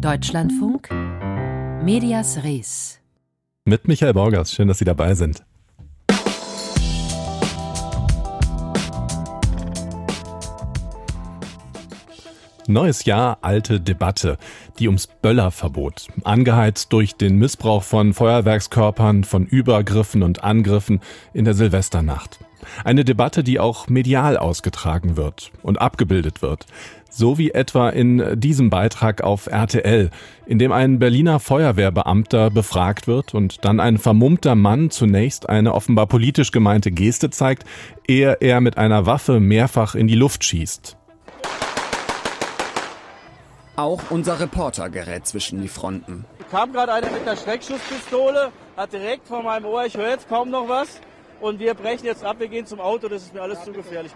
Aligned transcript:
Deutschlandfunk 0.00 0.90
Medias 1.82 2.44
Res. 2.44 3.00
Mit 3.64 3.88
Michael 3.88 4.12
Borgers, 4.12 4.52
schön, 4.52 4.68
dass 4.68 4.78
Sie 4.78 4.84
dabei 4.84 5.14
sind. 5.14 5.42
Neues 12.66 13.06
Jahr, 13.06 13.38
alte 13.40 13.80
Debatte. 13.80 14.36
Die 14.78 14.88
ums 14.88 15.06
Böllerverbot. 15.06 16.08
Angeheizt 16.24 16.92
durch 16.92 17.14
den 17.14 17.38
Missbrauch 17.38 17.82
von 17.82 18.12
Feuerwerkskörpern, 18.12 19.24
von 19.24 19.46
Übergriffen 19.46 20.22
und 20.22 20.44
Angriffen 20.44 21.00
in 21.32 21.46
der 21.46 21.54
Silvesternacht. 21.54 22.40
Eine 22.84 23.04
Debatte, 23.04 23.42
die 23.42 23.60
auch 23.60 23.88
medial 23.88 24.36
ausgetragen 24.36 25.16
wird 25.16 25.50
und 25.62 25.80
abgebildet 25.80 26.42
wird. 26.42 26.66
So 27.10 27.38
wie 27.38 27.50
etwa 27.52 27.88
in 27.88 28.38
diesem 28.38 28.68
Beitrag 28.68 29.22
auf 29.22 29.46
RTL, 29.46 30.10
in 30.44 30.58
dem 30.58 30.70
ein 30.70 30.98
Berliner 30.98 31.40
Feuerwehrbeamter 31.40 32.50
befragt 32.50 33.06
wird 33.06 33.32
und 33.32 33.64
dann 33.64 33.80
ein 33.80 33.96
vermummter 33.96 34.54
Mann 34.54 34.90
zunächst 34.90 35.48
eine 35.48 35.72
offenbar 35.72 36.06
politisch 36.08 36.50
gemeinte 36.50 36.90
Geste 36.90 37.30
zeigt, 37.30 37.64
ehe 38.06 38.36
er 38.40 38.60
mit 38.60 38.76
einer 38.76 39.06
Waffe 39.06 39.40
mehrfach 39.40 39.94
in 39.94 40.08
die 40.08 40.14
Luft 40.14 40.44
schießt. 40.44 40.96
Auch 43.76 44.00
unser 44.10 44.40
Reporter 44.40 44.88
gerät 44.88 45.26
zwischen 45.26 45.60
die 45.60 45.68
Fronten. 45.68 46.24
Kam 46.50 46.72
gerade 46.72 46.92
einer 46.94 47.10
mit 47.10 47.22
einer 47.22 47.36
Schreckschusspistole, 47.36 48.50
hat 48.76 48.92
direkt 48.92 49.28
vor 49.28 49.42
meinem 49.42 49.66
Ohr, 49.66 49.84
ich 49.84 49.96
höre 49.96 50.10
jetzt 50.10 50.28
kaum 50.28 50.50
noch 50.50 50.68
was. 50.68 51.00
Und 51.40 51.58
wir 51.58 51.74
brechen 51.74 52.06
jetzt 52.06 52.24
ab, 52.24 52.36
wir 52.38 52.48
gehen 52.48 52.66
zum 52.66 52.80
Auto, 52.80 53.08
das 53.08 53.22
ist 53.22 53.34
mir 53.34 53.42
alles 53.42 53.62
zu 53.64 53.72
gefährlich. 53.72 54.12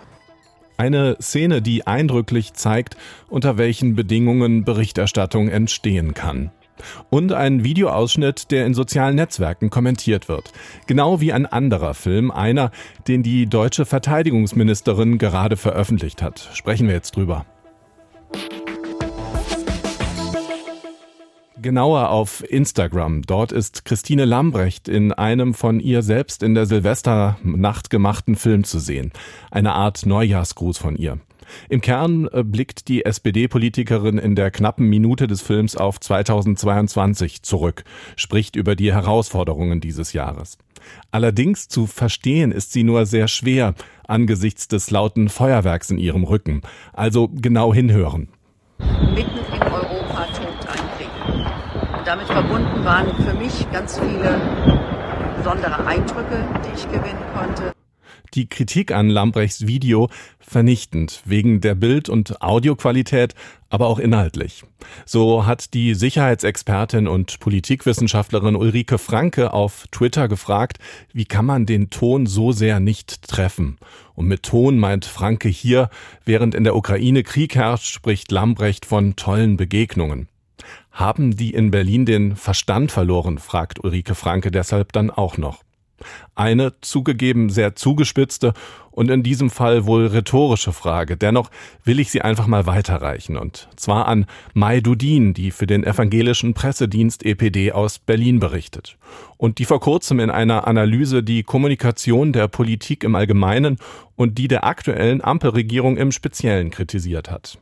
Eine 0.77 1.17
Szene, 1.21 1.61
die 1.61 1.87
eindrücklich 1.87 2.55
zeigt, 2.55 2.97
unter 3.29 3.59
welchen 3.59 3.95
Bedingungen 3.95 4.65
Berichterstattung 4.65 5.49
entstehen 5.49 6.15
kann. 6.15 6.51
Und 7.11 7.33
ein 7.33 7.63
Videoausschnitt, 7.65 8.51
der 8.51 8.65
in 8.65 8.73
sozialen 8.73 9.17
Netzwerken 9.17 9.69
kommentiert 9.69 10.29
wird. 10.29 10.53
Genau 10.87 11.21
wie 11.21 11.35
ein 11.35 11.45
anderer 11.45 11.93
Film, 11.93 12.31
einer, 12.31 12.71
den 13.07 13.23
die 13.23 13.47
deutsche 13.47 13.85
Verteidigungsministerin 13.85 15.19
gerade 15.19 15.59
veröffentlicht 15.59 16.23
hat. 16.23 16.49
Sprechen 16.55 16.87
wir 16.87 16.95
jetzt 16.95 17.17
drüber. 17.17 17.45
Genauer 21.63 22.11
auf 22.11 22.43
Instagram. 22.49 23.23
Dort 23.23 23.53
ist 23.53 23.85
Christine 23.85 24.25
Lambrecht 24.25 24.89
in 24.89 25.13
einem 25.13 25.53
von 25.53 25.81
ihr 25.81 26.03
selbst 26.03 26.43
in 26.43 26.55
der 26.55 26.67
Silvesternacht 26.67 27.91
gemachten 27.91 28.37
Film 28.37 28.65
zu 28.65 28.79
sehen. 28.79 29.13
Eine 29.51 29.75
Art 29.75 30.07
Neujahrsgruß 30.07 30.79
von 30.79 30.97
ihr. 30.97 31.19
Im 31.69 31.81
Kern 31.81 32.29
äh, 32.33 32.45
blickt 32.45 32.89
die 32.89 33.05
SPD-Politikerin 33.05 34.19
in 34.19 34.37
der 34.37 34.51
knappen 34.51 34.89
Minute 34.89 35.27
des 35.27 35.43
Films 35.43 35.77
auf 35.77 36.01
2022 36.01 37.43
zurück, 37.43 37.85
spricht 38.17 38.57
über 38.57 38.77
die 38.77 38.93
Herausforderungen 38.93 39.81
dieses 39.81 40.13
Jahres. 40.13 40.59
Allerdings 41.11 41.69
zu 41.69 41.87
verstehen 41.87 42.53
ist 42.53 42.73
sie 42.73 42.85
nur 42.85 43.05
sehr 43.05 43.29
schwer 43.29 43.75
angesichts 44.07 44.69
des 44.69 44.91
lauten 44.91 45.29
Feuerwerks 45.29 45.91
in 45.91 45.99
ihrem 45.99 46.25
Rücken. 46.25 46.63
Also 46.93 47.29
genau 47.29 47.75
hinhören. 47.75 48.29
Mitten 48.79 49.39
in 49.39 49.63
Europa. 49.63 49.90
Damit 52.05 52.27
verbunden 52.27 52.85
waren 52.85 53.15
für 53.25 53.35
mich 53.35 53.71
ganz 53.73 53.99
viele 53.99 54.41
besondere 55.37 55.87
Eindrücke, 55.87 56.45
die 56.65 56.75
ich 56.75 56.85
gewinnen 56.89 57.23
konnte 57.35 57.73
die 58.35 58.49
Kritik 58.49 58.93
an 58.93 59.09
Lambrechts 59.09 59.67
Video 59.67 60.09
vernichtend, 60.39 61.23
wegen 61.25 61.61
der 61.61 61.75
Bild- 61.75 62.09
und 62.09 62.43
Audioqualität, 62.43 63.35
aber 63.69 63.87
auch 63.87 63.99
inhaltlich. 63.99 64.65
So 65.05 65.47
hat 65.47 65.75
die 65.75 65.95
Sicherheitsexpertin 65.95 67.07
und 67.07 67.39
Politikwissenschaftlerin 67.41 68.57
Ulrike 68.57 68.99
Franke 68.99 69.53
auf 69.53 69.87
Twitter 69.91 70.29
gefragt, 70.29 70.79
wie 71.13 71.25
kann 71.25 71.47
man 71.47 71.67
den 71.67 71.91
Ton 71.91 72.27
so 72.27 72.53
sehr 72.53 72.81
nicht 72.81 73.23
treffen? 73.29 73.79
Und 74.15 74.27
mit 74.27 74.43
Ton 74.43 74.79
meint 74.79 75.05
Franke 75.05 75.49
hier, 75.49 75.89
während 76.25 76.55
in 76.55 76.65
der 76.65 76.77
Ukraine 76.77 77.23
Krieg 77.23 77.55
herrscht, 77.55 77.87
spricht 77.87 78.33
Lambrecht 78.33 78.87
von 78.87 79.17
tollen 79.17 79.57
Begegnungen. 79.57 80.29
Haben 80.91 81.37
die 81.37 81.55
in 81.55 81.71
Berlin 81.71 82.05
den 82.05 82.37
Verstand 82.37 82.93
verloren, 82.93 83.39
fragt 83.39 83.83
Ulrike 83.83 84.15
Franke 84.15 84.51
deshalb 84.51 84.93
dann 84.93 85.11
auch 85.11 85.39
noch. 85.39 85.63
Eine 86.35 86.73
zugegeben 86.81 87.51
sehr 87.51 87.77
zugespitzte 87.77 88.55
und 88.91 89.11
in 89.11 89.23
diesem 89.23 89.51
Fall 89.51 89.87
wohl 89.87 90.07
rhetorische 90.07 90.73
Frage. 90.73 91.17
Dennoch 91.17 91.51
will 91.85 92.01
ich 92.01 92.11
sie 92.11 92.23
einfach 92.23 92.47
mal 92.47 92.67
weiterreichen 92.67 93.37
und 93.37 93.69
zwar 93.77 94.07
an 94.09 94.27
Mai 94.55 94.81
Dudin, 94.81 95.35
die 95.35 95.51
für 95.51 95.67
den 95.67 95.85
evangelischen 95.85 96.55
Pressedienst 96.55 97.25
EPD 97.25 97.73
aus 97.73 97.99
Berlin 97.99 98.41
berichtet 98.41 98.97
und 99.37 99.59
die 99.59 99.65
vor 99.65 99.81
kurzem 99.81 100.21
in 100.21 100.31
einer 100.31 100.67
Analyse 100.67 101.23
die 101.23 101.43
Kommunikation 101.43 102.33
der 102.33 102.49
Politik 102.49 103.05
im 103.05 103.15
Allgemeinen 103.15 103.79
und 104.17 104.39
die 104.39 104.49
der 104.49 104.65
aktuellen 104.65 105.23
Ampelregierung 105.23 105.97
im 105.97 106.13
Speziellen 106.13 106.71
kritisiert 106.71 107.31
hat. 107.31 107.59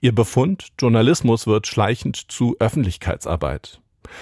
Ihr 0.00 0.14
Befund, 0.14 0.68
Journalismus 0.78 1.46
wird 1.46 1.66
schleichend 1.66 2.16
zu 2.16 2.56
Öffentlichkeitsarbeit. 2.58 3.80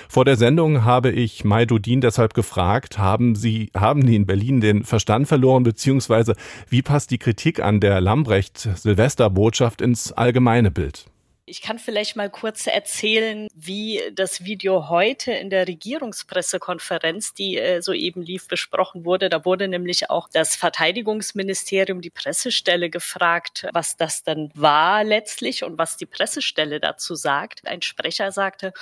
Vor 0.08 0.24
der 0.24 0.36
Sendung 0.36 0.84
habe 0.84 1.10
ich 1.10 1.44
Mai 1.44 1.64
Dudin 1.64 2.00
deshalb 2.00 2.34
gefragt, 2.34 2.98
haben 2.98 3.34
Sie, 3.34 3.70
haben 3.74 4.06
die 4.06 4.16
in 4.16 4.26
Berlin 4.26 4.60
den 4.60 4.84
Verstand 4.84 5.28
verloren, 5.28 5.62
beziehungsweise 5.62 6.34
wie 6.68 6.82
passt 6.82 7.10
die 7.10 7.18
Kritik 7.18 7.60
an 7.60 7.80
der 7.80 8.00
Lambrecht-Silvester-Botschaft 8.00 9.80
ins 9.80 10.12
allgemeine 10.12 10.70
Bild? 10.70 11.06
Ich 11.50 11.62
kann 11.62 11.78
vielleicht 11.78 12.14
mal 12.14 12.28
kurz 12.28 12.66
erzählen, 12.66 13.48
wie 13.54 14.02
das 14.12 14.44
Video 14.44 14.90
heute 14.90 15.32
in 15.32 15.48
der 15.48 15.66
Regierungspressekonferenz, 15.66 17.32
die 17.32 17.56
äh, 17.56 17.80
soeben 17.80 18.20
lief, 18.20 18.48
besprochen 18.48 19.06
wurde. 19.06 19.30
Da 19.30 19.46
wurde 19.46 19.66
nämlich 19.66 20.10
auch 20.10 20.28
das 20.28 20.56
Verteidigungsministerium, 20.56 22.02
die 22.02 22.10
Pressestelle 22.10 22.90
gefragt, 22.90 23.66
was 23.72 23.96
das 23.96 24.22
dann 24.24 24.50
war 24.54 25.04
letztlich 25.04 25.64
und 25.64 25.78
was 25.78 25.96
die 25.96 26.04
Pressestelle 26.04 26.80
dazu 26.80 27.14
sagt. 27.14 27.66
Ein 27.66 27.80
Sprecher 27.80 28.30
sagte, 28.30 28.74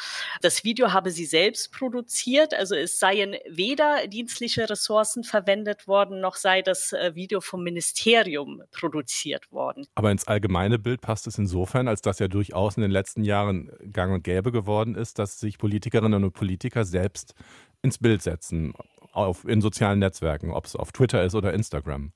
das 0.42 0.64
Video 0.64 0.92
habe 0.92 1.12
sie 1.12 1.26
selbst 1.26 1.70
produziert, 1.70 2.52
also 2.52 2.74
es 2.74 2.98
seien 2.98 3.36
weder 3.48 4.08
dienstliche 4.08 4.68
Ressourcen 4.68 5.22
verwendet 5.22 5.86
worden, 5.86 6.20
noch 6.20 6.34
sei 6.34 6.62
das 6.62 6.92
äh, 6.92 7.14
Video 7.14 7.40
vom 7.40 7.62
Ministerium 7.62 8.62
produziert 8.72 9.52
worden. 9.52 9.86
Aber 9.94 10.10
ins 10.10 10.26
allgemeine 10.26 10.80
Bild 10.80 11.00
passt 11.00 11.28
es 11.28 11.38
insofern, 11.38 11.86
als 11.86 12.02
dass 12.02 12.18
ja 12.18 12.26
durchaus 12.26 12.55
durchaus 12.56 12.76
in 12.76 12.82
den 12.82 12.90
letzten 12.90 13.22
Jahren 13.22 13.70
gang 13.92 14.14
und 14.14 14.24
gäbe 14.24 14.50
geworden 14.50 14.94
ist, 14.94 15.18
dass 15.18 15.38
sich 15.38 15.58
Politikerinnen 15.58 16.24
und 16.24 16.32
Politiker 16.32 16.84
selbst 16.84 17.34
ins 17.82 17.98
Bild 17.98 18.22
setzen, 18.22 18.72
auf, 19.12 19.44
in 19.46 19.60
sozialen 19.60 19.98
Netzwerken, 19.98 20.50
ob 20.50 20.64
es 20.64 20.74
auf 20.74 20.90
Twitter 20.92 21.22
ist 21.22 21.34
oder 21.34 21.52
Instagram. 21.52 22.12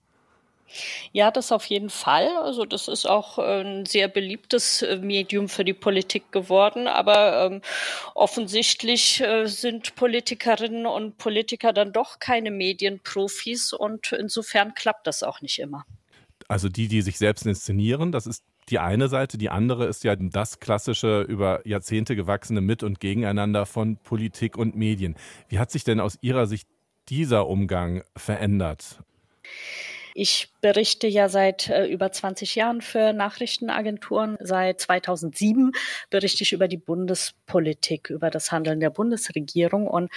Ja, 1.12 1.30
das 1.30 1.52
auf 1.52 1.66
jeden 1.66 1.90
Fall. 1.90 2.28
Also 2.42 2.64
das 2.64 2.88
ist 2.88 3.04
auch 3.04 3.38
ein 3.38 3.86
sehr 3.86 4.06
beliebtes 4.06 4.82
äh, 4.82 4.96
Medium 4.98 5.48
für 5.48 5.64
die 5.64 5.74
Politik 5.74 6.30
geworden. 6.30 6.86
Aber 6.86 7.46
ähm, 7.46 7.60
offensichtlich 8.14 9.20
äh, 9.20 9.46
sind 9.46 9.96
Politikerinnen 9.96 10.86
und 10.86 11.18
Politiker 11.18 11.72
dann 11.72 11.92
doch 11.92 12.20
keine 12.20 12.52
Medienprofis 12.52 13.72
und 13.72 14.12
insofern 14.12 14.74
klappt 14.74 15.08
das 15.08 15.24
auch 15.24 15.40
nicht 15.40 15.58
immer. 15.58 15.84
Also 16.46 16.68
die, 16.68 16.86
die 16.86 17.02
sich 17.02 17.18
selbst 17.18 17.46
inszenieren, 17.46 18.12
das 18.12 18.28
ist 18.28 18.44
die 18.70 18.78
eine 18.78 19.08
Seite. 19.08 19.38
Die 19.38 19.50
andere 19.50 19.86
ist 19.86 20.04
ja 20.04 20.16
das 20.16 20.60
klassische, 20.60 21.22
über 21.22 21.66
Jahrzehnte 21.66 22.16
gewachsene 22.16 22.60
Mit- 22.60 22.82
und 22.82 23.00
Gegeneinander 23.00 23.66
von 23.66 23.97
Politik 23.97 24.56
und 24.56 24.76
Medien. 24.76 25.16
Wie 25.48 25.58
hat 25.58 25.70
sich 25.70 25.84
denn 25.84 26.00
aus 26.00 26.19
Ihrer 26.20 26.47
Sicht 26.47 26.69
dieser 27.09 27.47
Umgang 27.48 28.03
verändert? 28.16 29.03
Ich 30.22 30.50
berichte 30.60 31.06
ja 31.06 31.31
seit 31.31 31.70
äh, 31.70 31.86
über 31.86 32.12
20 32.12 32.54
Jahren 32.54 32.82
für 32.82 33.14
Nachrichtenagenturen. 33.14 34.36
Seit 34.41 34.78
2007 34.78 35.72
berichte 36.10 36.42
ich 36.42 36.53
über 36.53 36.69
die 36.69 36.76
Bundespolitik, 36.76 38.10
über 38.10 38.28
das 38.28 38.53
Handeln 38.53 38.80
der 38.80 38.91
Bundesregierung. 38.91 39.86
Und 39.86 40.10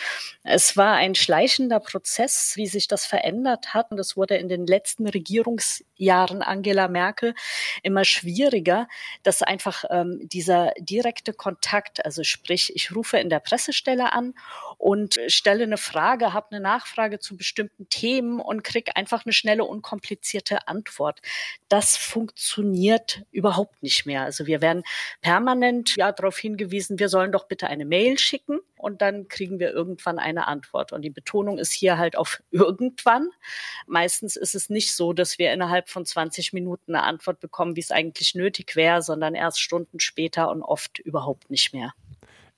es 0.43 0.75
war 0.75 0.95
ein 0.95 1.15
schleichender 1.15 1.79
Prozess, 1.79 2.53
wie 2.57 2.67
sich 2.67 2.89
das 2.89 3.05
verändert 3.05 3.73
hat. 3.73 3.91
Und 3.91 3.99
es 3.99 4.17
wurde 4.17 4.35
in 4.35 4.49
den 4.49 4.67
letzten 4.67 5.07
Regierungsjahren 5.07 6.41
Angela 6.41 6.89
Merkel 6.89 7.33
immer 7.81 8.03
schwieriger, 8.03 8.89
dass 9.23 9.41
einfach 9.41 9.85
ähm, 9.89 10.19
dieser 10.23 10.73
direkte 10.79 11.31
Kontakt, 11.31 12.05
also 12.05 12.23
sprich, 12.23 12.75
ich 12.75 12.93
rufe 12.93 13.19
in 13.19 13.29
der 13.29 13.39
Pressestelle 13.39 14.11
an 14.11 14.33
und 14.77 15.17
stelle 15.27 15.63
eine 15.63 15.77
Frage, 15.77 16.33
habe 16.33 16.47
eine 16.51 16.59
Nachfrage 16.59 17.19
zu 17.19 17.37
bestimmten 17.37 17.87
Themen 17.87 18.41
und 18.41 18.65
kriege 18.65 18.97
einfach 18.97 19.25
eine 19.25 19.31
schnelle, 19.31 19.63
unkomplizierte 19.93 20.67
Antwort. 20.67 21.21
Das 21.69 21.97
funktioniert 21.97 23.23
überhaupt 23.31 23.81
nicht 23.83 24.05
mehr. 24.05 24.23
Also 24.23 24.47
wir 24.47 24.61
werden 24.61 24.83
permanent 25.21 25.95
ja 25.95 26.11
darauf 26.11 26.37
hingewiesen, 26.37 26.99
wir 26.99 27.09
sollen 27.09 27.31
doch 27.31 27.47
bitte 27.47 27.67
eine 27.67 27.85
Mail 27.85 28.17
schicken 28.17 28.59
und 28.77 29.01
dann 29.01 29.27
kriegen 29.27 29.59
wir 29.59 29.71
irgendwann 29.71 30.19
eine 30.19 30.47
Antwort. 30.47 30.91
Und 30.91 31.03
die 31.03 31.09
Betonung 31.09 31.57
ist 31.59 31.71
hier 31.71 31.97
halt 31.97 32.17
auf 32.17 32.41
irgendwann. 32.51 33.29
Meistens 33.87 34.35
ist 34.35 34.55
es 34.55 34.69
nicht 34.69 34.93
so, 34.93 35.13
dass 35.13 35.37
wir 35.37 35.53
innerhalb 35.53 35.89
von 35.89 36.05
20 36.05 36.53
Minuten 36.53 36.95
eine 36.95 37.03
Antwort 37.03 37.39
bekommen, 37.39 37.75
wie 37.75 37.81
es 37.81 37.91
eigentlich 37.91 38.35
nötig 38.35 38.75
wäre, 38.75 39.01
sondern 39.01 39.35
erst 39.35 39.61
Stunden 39.61 39.99
später 39.99 40.49
und 40.49 40.63
oft 40.63 40.99
überhaupt 40.99 41.49
nicht 41.49 41.73
mehr. 41.73 41.93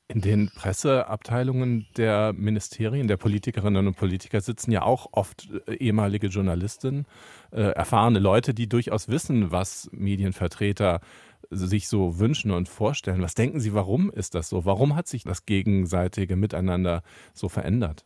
In 0.07 0.21
den 0.21 0.51
Presseabteilungen 0.53 1.87
der 1.97 2.31
Ministerien, 2.33 3.07
der 3.07 3.17
Politikerinnen 3.17 3.87
und 3.87 3.95
Politiker 3.95 4.39
sitzen 4.39 4.71
ja 4.71 4.83
auch 4.83 5.07
oft 5.13 5.49
äh, 5.65 5.73
ehemalige 5.75 6.27
Journalistinnen, 6.27 7.07
äh, 7.51 7.61
erfahrene 7.61 8.19
Leute, 8.19 8.53
die 8.53 8.69
durchaus 8.69 9.07
wissen, 9.07 9.51
was 9.51 9.89
Medienvertreter 9.91 11.01
sich 11.49 11.87
so 11.87 12.19
wünschen 12.19 12.51
und 12.51 12.69
vorstellen. 12.69 13.23
Was 13.23 13.33
denken 13.33 13.59
Sie, 13.59 13.73
warum 13.73 14.11
ist 14.11 14.35
das 14.35 14.49
so? 14.49 14.63
Warum 14.65 14.95
hat 14.95 15.07
sich 15.07 15.23
das 15.23 15.47
gegenseitige 15.47 16.35
Miteinander 16.35 17.01
so 17.33 17.49
verändert? 17.49 18.05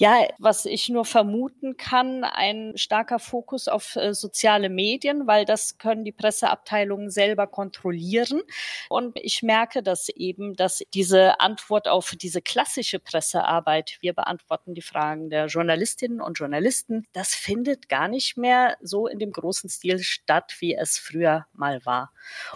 Ja, 0.00 0.26
was 0.38 0.64
ich 0.64 0.88
nur 0.88 1.04
vermuten 1.04 1.76
kann, 1.76 2.24
ein 2.24 2.72
starker 2.74 3.18
Fokus 3.18 3.68
auf 3.68 3.96
äh, 3.96 4.14
soziale 4.14 4.70
Medien, 4.70 5.26
weil 5.26 5.44
das 5.44 5.76
können 5.76 6.06
die 6.06 6.10
Presseabteilungen 6.12 7.10
selber 7.10 7.46
kontrollieren. 7.46 8.40
Und 8.88 9.18
ich 9.20 9.42
merke 9.42 9.82
das 9.82 10.08
eben, 10.08 10.56
dass 10.56 10.82
diese 10.94 11.38
Antwort 11.38 11.86
auf 11.86 12.14
diese 12.18 12.40
klassische 12.40 12.98
Pressearbeit, 12.98 13.98
wir 14.00 14.14
beantworten 14.14 14.72
die 14.74 14.80
Fragen 14.80 15.28
der 15.28 15.48
Journalistinnen 15.48 16.22
und 16.22 16.38
Journalisten, 16.38 17.06
das 17.12 17.34
findet 17.34 17.90
gar 17.90 18.08
nicht 18.08 18.38
mehr 18.38 18.78
so 18.80 19.06
in 19.06 19.18
dem 19.18 19.32
großen 19.32 19.68
Stil 19.68 19.98
statt, 19.98 20.56
wie 20.60 20.74
es 20.74 20.96
früher 20.96 21.44
mal 21.52 21.84
war. 21.84 22.10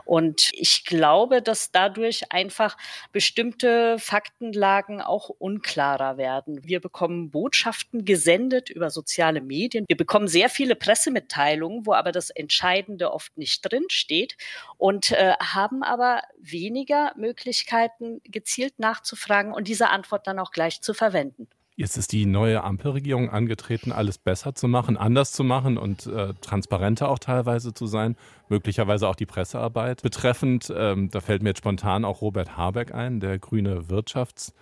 Und 0.07 0.51
ich 0.55 0.87
glaube, 0.87 1.43
dass 1.43 1.71
dadurch 1.73 2.33
einfach 2.33 2.79
bestimmte 3.13 3.99
Faktenlagen 3.99 5.03
auch 5.03 5.29
unklarer 5.29 6.17
werden. 6.17 6.65
Wir 6.65 6.81
bekommen 6.81 7.33
Botschaften 7.35 8.05
gesendet 8.05 8.71
über 8.71 8.91
soziale 8.91 9.41
Medien. 9.41 9.87
Wir 9.89 9.97
bekommen 9.97 10.29
sehr 10.29 10.49
viele 10.49 10.77
Pressemitteilungen, 10.77 11.85
wo 11.85 11.93
aber 11.93 12.13
das 12.13 12.31
Entscheidende 12.31 13.13
oft 13.13 13.37
nicht 13.37 13.61
drin 13.63 13.87
steht 13.89 14.37
und 14.79 15.11
äh, 15.11 15.33
haben 15.41 15.83
aber 15.83 16.23
weniger 16.39 17.13
Möglichkeiten, 17.17 18.21
gezielt 18.23 18.79
nachzufragen 18.79 19.53
und 19.53 19.67
diese 19.67 19.91
Antwort 19.91 20.29
dann 20.29 20.39
auch 20.39 20.53
gleich 20.53 20.81
zu 20.81 20.95
verwenden. 20.95 21.49
Jetzt 21.75 21.97
ist 21.97 22.13
die 22.13 22.25
neue 22.25 22.63
Ampelregierung 22.63 23.31
angetreten, 23.31 23.91
alles 23.91 24.17
besser 24.17 24.55
zu 24.55 24.69
machen, 24.69 24.97
anders 24.97 25.33
zu 25.33 25.43
machen 25.43 25.77
und 25.77 26.07
äh, 26.07 26.35
transparenter 26.41 27.09
auch 27.09 27.19
teilweise 27.19 27.75
zu 27.75 27.89
sein, 27.89 28.15
möglicherweise 28.49 29.09
auch 29.09 29.17
die 29.17 29.27
Pressearbeit 29.27 30.03
betreffend. 30.03 30.73
Ähm, 30.73 31.11
da 31.11 31.21
fällt 31.21 31.43
mir 31.43 31.49
jetzt 31.49 31.59
spontan 31.59 32.05
auch 32.05 32.21
Robert 32.21 32.57
Habeck 32.57 32.95
ein, 32.95 33.19
der 33.19 33.41
grüne 33.41 33.91
Wirtschafts 33.91 34.55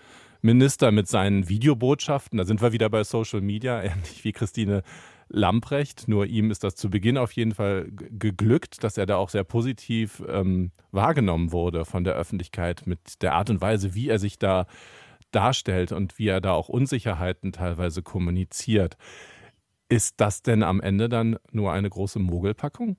Minister 0.42 0.90
mit 0.90 1.08
seinen 1.08 1.48
Videobotschaften. 1.48 2.36
Da 2.36 2.44
sind 2.44 2.60
wir 2.60 2.72
wieder 2.72 2.90
bei 2.90 3.04
Social 3.04 3.40
Media, 3.40 3.82
ähnlich 3.82 4.24
wie 4.24 4.32
Christine 4.32 4.82
Lamprecht. 5.28 6.08
Nur 6.08 6.26
ihm 6.26 6.50
ist 6.50 6.64
das 6.64 6.74
zu 6.74 6.90
Beginn 6.90 7.16
auf 7.16 7.32
jeden 7.32 7.54
Fall 7.54 7.88
geglückt, 7.90 8.84
dass 8.84 8.98
er 8.98 9.06
da 9.06 9.16
auch 9.16 9.30
sehr 9.30 9.44
positiv 9.44 10.22
ähm, 10.28 10.72
wahrgenommen 10.90 11.52
wurde 11.52 11.84
von 11.84 12.04
der 12.04 12.14
Öffentlichkeit 12.14 12.86
mit 12.86 13.22
der 13.22 13.34
Art 13.34 13.48
und 13.48 13.60
Weise, 13.60 13.94
wie 13.94 14.08
er 14.08 14.18
sich 14.18 14.38
da 14.38 14.66
darstellt 15.30 15.92
und 15.92 16.18
wie 16.18 16.28
er 16.28 16.40
da 16.40 16.52
auch 16.52 16.68
Unsicherheiten 16.68 17.52
teilweise 17.52 18.02
kommuniziert. 18.02 18.96
Ist 19.88 20.20
das 20.20 20.42
denn 20.42 20.62
am 20.62 20.80
Ende 20.80 21.08
dann 21.08 21.38
nur 21.50 21.72
eine 21.72 21.88
große 21.88 22.18
Mogelpackung? 22.18 22.96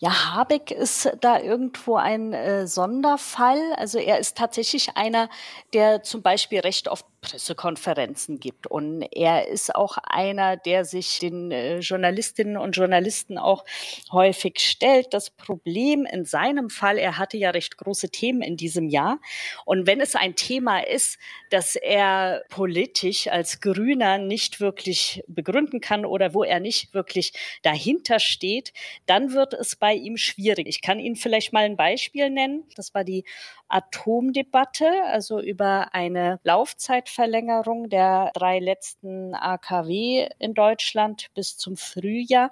Ja, 0.00 0.34
Habeck 0.36 0.70
ist 0.70 1.10
da 1.20 1.40
irgendwo 1.40 1.96
ein 1.96 2.32
äh, 2.32 2.68
Sonderfall. 2.68 3.60
Also 3.76 3.98
er 3.98 4.20
ist 4.20 4.36
tatsächlich 4.36 4.96
einer, 4.96 5.28
der 5.72 6.04
zum 6.04 6.22
Beispiel 6.22 6.60
recht 6.60 6.86
oft 6.86 7.04
Pressekonferenzen 7.20 8.40
gibt. 8.40 8.66
Und 8.66 9.02
er 9.12 9.48
ist 9.48 9.74
auch 9.74 9.98
einer, 10.02 10.56
der 10.56 10.84
sich 10.84 11.18
den 11.18 11.50
äh, 11.50 11.78
Journalistinnen 11.78 12.56
und 12.56 12.72
Journalisten 12.72 13.38
auch 13.38 13.64
häufig 14.12 14.58
stellt. 14.60 15.12
Das 15.12 15.30
Problem 15.30 16.06
in 16.06 16.24
seinem 16.24 16.70
Fall, 16.70 16.98
er 16.98 17.18
hatte 17.18 17.36
ja 17.36 17.50
recht 17.50 17.76
große 17.76 18.10
Themen 18.10 18.42
in 18.42 18.56
diesem 18.56 18.88
Jahr. 18.88 19.18
Und 19.64 19.86
wenn 19.86 20.00
es 20.00 20.14
ein 20.14 20.36
Thema 20.36 20.80
ist, 20.80 21.18
das 21.50 21.76
er 21.76 22.44
politisch 22.48 23.28
als 23.28 23.60
Grüner 23.60 24.18
nicht 24.18 24.60
wirklich 24.60 25.22
begründen 25.26 25.80
kann 25.80 26.04
oder 26.04 26.34
wo 26.34 26.44
er 26.44 26.60
nicht 26.60 26.94
wirklich 26.94 27.32
dahinter 27.62 28.20
steht, 28.20 28.72
dann 29.06 29.32
wird 29.32 29.54
es 29.54 29.76
bei 29.76 29.94
ihm 29.94 30.16
schwierig. 30.16 30.66
Ich 30.68 30.82
kann 30.82 30.98
Ihnen 30.98 31.16
vielleicht 31.16 31.52
mal 31.52 31.64
ein 31.64 31.76
Beispiel 31.76 32.30
nennen. 32.30 32.64
Das 32.76 32.94
war 32.94 33.04
die 33.04 33.24
Atomdebatte, 33.68 34.88
also 35.06 35.40
über 35.40 35.94
eine 35.94 36.40
Laufzeitverlängerung 36.42 37.88
der 37.88 38.30
drei 38.34 38.58
letzten 38.58 39.34
AKW 39.34 40.28
in 40.38 40.54
Deutschland 40.54 41.28
bis 41.34 41.56
zum 41.56 41.76
Frühjahr. 41.76 42.50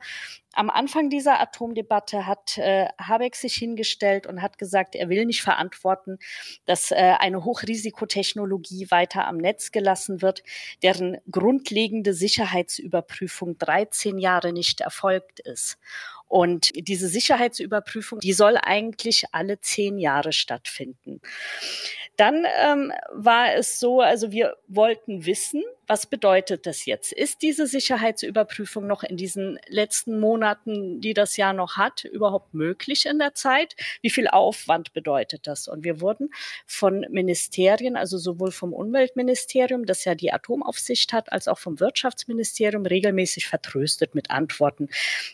Am 0.52 0.70
Anfang 0.70 1.10
dieser 1.10 1.38
Atomdebatte 1.38 2.26
hat 2.26 2.56
äh, 2.56 2.88
Habeck 2.98 3.36
sich 3.36 3.54
hingestellt 3.54 4.26
und 4.26 4.40
hat 4.40 4.56
gesagt, 4.56 4.94
er 4.94 5.10
will 5.10 5.26
nicht 5.26 5.42
verantworten, 5.42 6.18
dass 6.64 6.90
äh, 6.92 7.14
eine 7.18 7.44
Hochrisikotechnologie 7.44 8.90
weiter 8.90 9.26
am 9.26 9.36
Netz 9.36 9.70
gelassen 9.70 10.22
wird, 10.22 10.42
deren 10.82 11.18
grundlegende 11.30 12.14
Sicherheitsüberprüfung 12.14 13.58
13 13.58 14.18
Jahre 14.18 14.54
nicht 14.54 14.80
erfolgt 14.80 15.40
ist. 15.40 15.78
Und 16.28 16.70
diese 16.88 17.08
Sicherheitsüberprüfung, 17.08 18.20
die 18.20 18.32
soll 18.32 18.56
eigentlich 18.60 19.24
alle 19.32 19.60
zehn 19.60 19.98
Jahre 19.98 20.32
stattfinden. 20.32 21.20
Dann 22.16 22.46
ähm, 22.62 22.92
war 23.12 23.54
es 23.54 23.78
so, 23.78 24.00
also 24.00 24.32
wir 24.32 24.56
wollten 24.68 25.26
wissen, 25.26 25.62
was 25.86 26.06
bedeutet 26.06 26.66
das 26.66 26.84
jetzt? 26.84 27.12
Ist 27.12 27.42
diese 27.42 27.66
Sicherheitsüberprüfung 27.66 28.86
noch 28.86 29.04
in 29.04 29.16
diesen 29.16 29.58
letzten 29.68 30.18
Monaten, 30.18 31.00
die 31.00 31.14
das 31.14 31.36
Jahr 31.36 31.52
noch 31.52 31.76
hat, 31.76 32.04
überhaupt 32.04 32.54
möglich 32.54 33.06
in 33.06 33.18
der 33.18 33.34
Zeit? 33.34 33.76
Wie 34.02 34.10
viel 34.10 34.26
Aufwand 34.26 34.92
bedeutet 34.94 35.46
das? 35.46 35.68
Und 35.68 35.84
wir 35.84 36.00
wurden 36.00 36.30
von 36.66 37.06
Ministerien, 37.10 37.96
also 37.96 38.18
sowohl 38.18 38.50
vom 38.50 38.72
Umweltministerium, 38.72 39.86
das 39.86 40.04
ja 40.04 40.14
die 40.14 40.32
Atomaufsicht 40.32 41.12
hat, 41.12 41.30
als 41.30 41.46
auch 41.46 41.58
vom 41.58 41.78
Wirtschaftsministerium 41.78 42.84
regelmäßig 42.84 43.46
vertröstet 43.46 44.14
mit 44.14 44.30
Antworten. 44.30 44.88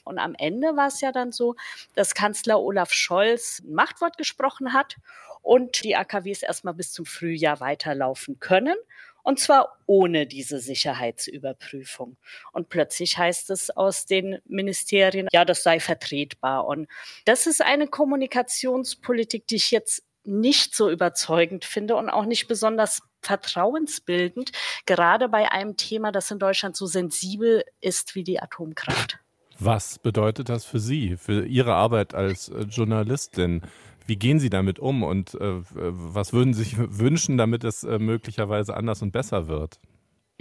Und 0.05 0.19
am 0.19 0.35
Ende 0.35 0.77
war 0.77 0.82
es 0.87 1.01
ja 1.01 1.13
dann 1.13 1.33
so, 1.33 1.57
dass 1.95 2.15
Kanzler 2.15 2.61
Olaf 2.61 2.93
Scholz 2.93 3.61
ein 3.65 3.75
Machtwort 3.75 4.17
gesprochen 4.17 4.73
hat 4.73 4.97
und 5.43 5.83
die 5.85 5.97
AKWs 5.97 6.43
erstmal 6.43 6.75
bis 6.75 6.93
zum 6.93 7.05
Frühjahr 7.05 7.61
weiterlaufen 7.61 8.39
können. 8.39 8.77
Und 9.25 9.39
zwar 9.39 9.79
ohne 9.87 10.27
diese 10.27 10.59
Sicherheitsüberprüfung. 10.59 12.17
Und 12.53 12.69
plötzlich 12.69 13.19
heißt 13.19 13.51
es 13.51 13.71
aus 13.71 14.05
den 14.05 14.39
Ministerien, 14.47 15.29
ja, 15.33 15.45
das 15.45 15.63
sei 15.63 15.79
vertretbar. 15.79 16.67
Und 16.67 16.89
das 17.25 17.47
ist 17.47 17.63
eine 17.63 17.87
Kommunikationspolitik, 17.87 19.47
die 19.47 19.57
ich 19.57 19.71
jetzt 19.71 20.03
nicht 20.25 20.75
so 20.75 20.91
überzeugend 20.91 21.65
finde 21.65 21.97
und 21.97 22.09
auch 22.11 22.25
nicht 22.25 22.47
besonders 22.49 23.03
vertrauensbildend, 23.23 24.53
gerade 24.87 25.29
bei 25.29 25.51
einem 25.51 25.77
Thema, 25.77 26.13
das 26.13 26.31
in 26.31 26.39
Deutschland 26.39 26.77
so 26.77 26.87
sensibel 26.87 27.65
ist 27.81 28.15
wie 28.15 28.25
die 28.25 28.41
Atomkraft. 28.41 29.19
Was 29.65 30.01
bedeutet 30.01 30.49
das 30.49 30.65
für 30.65 30.81
Sie, 30.81 31.17
für 31.17 31.47
Ihre 31.47 31.75
Arbeit 31.75 32.15
als 32.15 32.49
äh, 32.49 32.63
Journalistin? 32.63 33.63
Wie 34.07 34.17
gehen 34.17 34.41
Sie 34.41 34.51
damit 34.51 34.81
um 34.81 35.05
und 35.05 35.35
äh, 35.35 35.63
was 35.71 36.33
würden 36.33 36.53
Sie 36.53 36.65
sich 36.65 36.79
wünschen, 36.99 37.37
damit 37.39 37.63
es 37.63 37.85
äh, 37.85 38.01
möglicherweise 38.01 38.77
anders 38.77 39.03
und 39.03 39.13
besser 39.13 39.47
wird? 39.47 39.79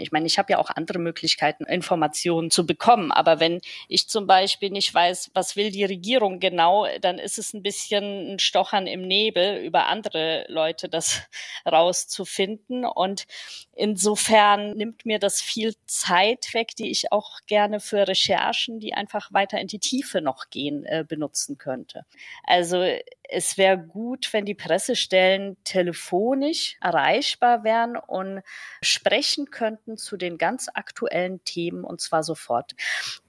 Ich 0.01 0.11
meine, 0.11 0.25
ich 0.25 0.37
habe 0.37 0.51
ja 0.53 0.57
auch 0.57 0.69
andere 0.69 0.99
Möglichkeiten, 0.99 1.65
Informationen 1.65 2.51
zu 2.51 2.65
bekommen. 2.65 3.11
Aber 3.11 3.39
wenn 3.39 3.61
ich 3.87 4.09
zum 4.09 4.27
Beispiel 4.27 4.69
nicht 4.69 4.93
weiß, 4.93 5.31
was 5.33 5.55
will 5.55 5.71
die 5.71 5.85
Regierung 5.85 6.39
genau, 6.39 6.87
dann 6.99 7.19
ist 7.19 7.37
es 7.37 7.53
ein 7.53 7.63
bisschen 7.63 8.33
ein 8.33 8.39
Stochern 8.39 8.87
im 8.87 9.07
Nebel, 9.07 9.63
über 9.63 9.87
andere 9.87 10.45
Leute 10.49 10.89
das 10.89 11.21
rauszufinden. 11.65 12.85
Und 12.85 13.25
insofern 13.73 14.75
nimmt 14.75 15.05
mir 15.05 15.19
das 15.19 15.41
viel 15.41 15.75
Zeit 15.85 16.53
weg, 16.53 16.75
die 16.75 16.91
ich 16.91 17.11
auch 17.11 17.39
gerne 17.47 17.79
für 17.79 18.07
Recherchen, 18.07 18.79
die 18.79 18.93
einfach 18.93 19.31
weiter 19.31 19.59
in 19.59 19.67
die 19.67 19.79
Tiefe 19.79 20.21
noch 20.21 20.49
gehen, 20.49 20.85
äh, 20.85 21.05
benutzen 21.07 21.57
könnte. 21.57 22.05
Also 22.43 22.83
es 23.31 23.57
wäre 23.57 23.77
gut, 23.77 24.33
wenn 24.33 24.45
die 24.45 24.55
Pressestellen 24.55 25.57
telefonisch 25.63 26.77
erreichbar 26.81 27.63
wären 27.63 27.95
und 27.95 28.41
sprechen 28.83 29.49
könnten 29.49 29.97
zu 29.97 30.17
den 30.17 30.37
ganz 30.37 30.67
aktuellen 30.73 31.43
Themen 31.43 31.83
und 31.83 32.01
zwar 32.01 32.23
sofort. 32.23 32.73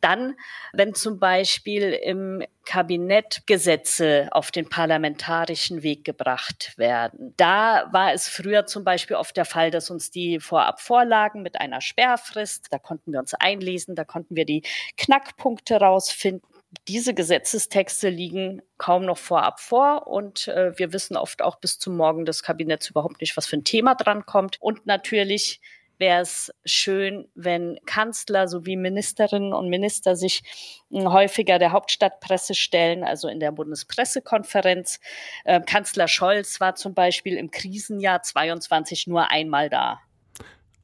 Dann, 0.00 0.34
wenn 0.72 0.94
zum 0.94 1.18
Beispiel 1.18 1.92
im 1.92 2.44
Kabinett 2.64 3.42
Gesetze 3.46 4.28
auf 4.30 4.50
den 4.50 4.68
parlamentarischen 4.68 5.82
Weg 5.82 6.04
gebracht 6.04 6.74
werden. 6.76 7.34
Da 7.36 7.88
war 7.92 8.12
es 8.12 8.28
früher 8.28 8.66
zum 8.66 8.84
Beispiel 8.84 9.16
oft 9.16 9.36
der 9.36 9.44
Fall, 9.44 9.70
dass 9.70 9.90
uns 9.90 10.10
die 10.10 10.38
vorab 10.38 10.80
vorlagen 10.80 11.42
mit 11.42 11.60
einer 11.60 11.80
Sperrfrist. 11.80 12.68
Da 12.70 12.78
konnten 12.78 13.12
wir 13.12 13.18
uns 13.18 13.34
einlesen, 13.34 13.96
da 13.96 14.04
konnten 14.04 14.36
wir 14.36 14.44
die 14.44 14.62
Knackpunkte 14.96 15.76
rausfinden 15.76 16.51
diese 16.88 17.14
Gesetzestexte 17.14 18.08
liegen 18.08 18.62
kaum 18.78 19.04
noch 19.04 19.18
vorab 19.18 19.60
vor 19.60 20.06
und 20.06 20.48
äh, 20.48 20.76
wir 20.78 20.92
wissen 20.92 21.16
oft 21.16 21.42
auch 21.42 21.56
bis 21.56 21.78
zum 21.78 21.96
Morgen 21.96 22.24
des 22.24 22.42
Kabinetts 22.42 22.88
überhaupt 22.90 23.20
nicht, 23.20 23.36
was 23.36 23.46
für 23.46 23.56
ein 23.56 23.64
Thema 23.64 23.94
dran 23.94 24.26
kommt. 24.26 24.60
Und 24.60 24.86
natürlich 24.86 25.60
wäre 25.98 26.22
es 26.22 26.52
schön, 26.64 27.28
wenn 27.34 27.78
Kanzler 27.86 28.48
sowie 28.48 28.76
Ministerinnen 28.76 29.52
und 29.52 29.68
Minister 29.68 30.16
sich 30.16 30.42
hm, 30.90 31.12
häufiger 31.12 31.58
der 31.58 31.72
Hauptstadtpresse 31.72 32.54
stellen, 32.54 33.04
also 33.04 33.28
in 33.28 33.38
der 33.38 33.52
Bundespressekonferenz. 33.52 34.98
Äh, 35.44 35.60
Kanzler 35.60 36.08
Scholz 36.08 36.58
war 36.58 36.74
zum 36.74 36.94
Beispiel 36.94 37.36
im 37.36 37.50
Krisenjahr 37.50 38.22
22 38.22 39.06
nur 39.06 39.30
einmal 39.30 39.70
da. 39.70 40.00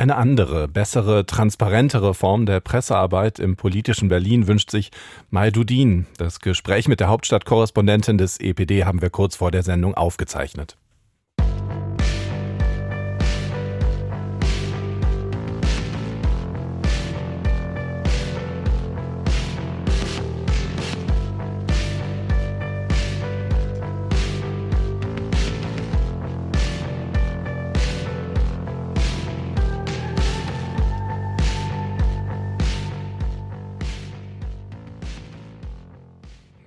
Eine 0.01 0.15
andere, 0.15 0.69
bessere, 0.69 1.27
transparentere 1.27 2.15
Form 2.15 2.47
der 2.47 2.61
Pressearbeit 2.61 3.41
im 3.41 3.57
politischen 3.57 4.09
Berlin 4.09 4.47
wünscht 4.47 4.71
sich 4.71 4.93
Mai 5.29 5.51
Dudin. 5.51 6.07
Das 6.19 6.39
Gespräch 6.39 6.87
mit 6.87 7.01
der 7.01 7.09
Hauptstadtkorrespondentin 7.09 8.17
des 8.17 8.39
EPD 8.39 8.85
haben 8.85 9.03
wir 9.03 9.11
kurz 9.11 9.35
vor 9.35 9.51
der 9.51 9.65
Sendung 9.65 9.95
aufgezeichnet. 9.95 10.77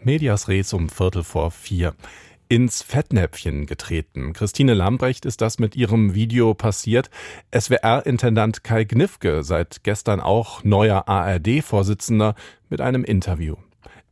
Medias 0.04 0.48
Res 0.48 0.74
um 0.74 0.90
Viertel 0.90 1.24
vor 1.24 1.52
vier. 1.52 1.94
Ins 2.50 2.82
Fettnäpfchen 2.82 3.68
getreten. 3.68 4.34
Christine 4.34 4.74
Lambrecht 4.74 5.26
ist 5.26 5.42
das 5.42 5.60
mit 5.60 5.76
ihrem 5.76 6.16
Video 6.16 6.56
passiert. 6.56 7.12
SWR-Intendant 7.56 8.64
Kai 8.64 8.84
Gnifke, 8.84 9.44
seit 9.44 9.84
gestern 9.84 10.20
auch 10.20 10.64
neuer 10.64 11.08
ARD-Vorsitzender, 11.08 12.34
mit 12.70 12.82
einem 12.82 13.04
Interview. 13.04 13.56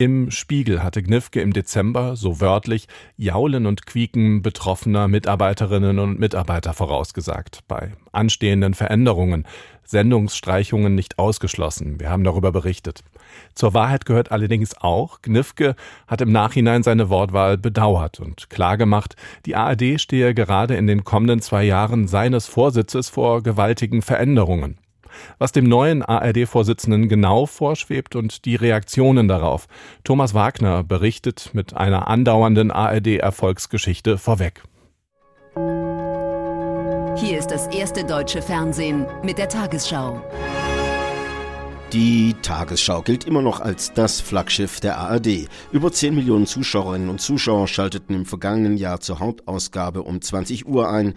Im 0.01 0.31
Spiegel 0.31 0.81
hatte 0.81 1.03
Gnifke 1.03 1.41
im 1.41 1.51
Dezember, 1.51 2.15
so 2.15 2.39
wörtlich, 2.39 2.87
Jaulen 3.17 3.65
und 3.65 3.85
Quieken 3.85 4.41
betroffener 4.41 5.09
Mitarbeiterinnen 5.09 5.99
und 5.99 6.17
Mitarbeiter 6.17 6.71
vorausgesagt. 6.73 7.65
Bei 7.67 7.91
anstehenden 8.13 8.75
Veränderungen, 8.75 9.45
Sendungsstreichungen 9.83 10.95
nicht 10.95 11.19
ausgeschlossen. 11.19 11.99
Wir 11.99 12.09
haben 12.09 12.23
darüber 12.23 12.53
berichtet. 12.53 13.03
Zur 13.55 13.73
Wahrheit 13.73 14.05
gehört 14.05 14.31
allerdings 14.31 14.73
auch, 14.77 15.21
Gnifke 15.21 15.75
hat 16.07 16.21
im 16.21 16.31
Nachhinein 16.31 16.81
seine 16.81 17.09
Wortwahl 17.09 17.57
bedauert 17.57 18.21
und 18.21 18.49
klargemacht, 18.49 19.17
die 19.45 19.57
ARD 19.57 19.99
stehe 19.99 20.33
gerade 20.33 20.77
in 20.77 20.87
den 20.87 21.03
kommenden 21.03 21.41
zwei 21.41 21.65
Jahren 21.65 22.07
seines 22.07 22.45
Vorsitzes 22.45 23.09
vor 23.09 23.43
gewaltigen 23.43 24.01
Veränderungen 24.01 24.77
was 25.37 25.51
dem 25.51 25.65
neuen 25.65 26.01
ARD-Vorsitzenden 26.01 27.09
genau 27.09 27.45
vorschwebt 27.45 28.15
und 28.15 28.45
die 28.45 28.55
Reaktionen 28.55 29.27
darauf. 29.27 29.67
Thomas 30.03 30.33
Wagner 30.33 30.83
berichtet 30.83 31.51
mit 31.53 31.75
einer 31.75 32.07
andauernden 32.07 32.71
ARD-Erfolgsgeschichte 32.71 34.17
vorweg. 34.17 34.63
Hier 37.15 37.37
ist 37.37 37.51
das 37.51 37.67
erste 37.67 38.05
deutsche 38.05 38.41
Fernsehen 38.41 39.05
mit 39.23 39.37
der 39.37 39.49
Tagesschau. 39.49 40.21
Die 41.91 42.35
Tagesschau 42.43 43.01
gilt 43.01 43.25
immer 43.25 43.41
noch 43.41 43.61
als 43.61 43.91
das 43.93 44.21
Flaggschiff 44.21 44.79
der 44.79 44.99
ARD. 44.99 45.49
Über 45.71 45.91
10 45.91 46.13
Millionen 46.13 46.45
Zuschauerinnen 46.45 47.09
und 47.09 47.19
Zuschauer 47.19 47.67
schalteten 47.67 48.13
im 48.13 48.25
vergangenen 48.27 48.77
Jahr 48.77 48.99
zur 48.99 49.19
Hauptausgabe 49.19 50.03
um 50.03 50.21
20 50.21 50.67
Uhr 50.67 50.87
ein. 50.87 51.15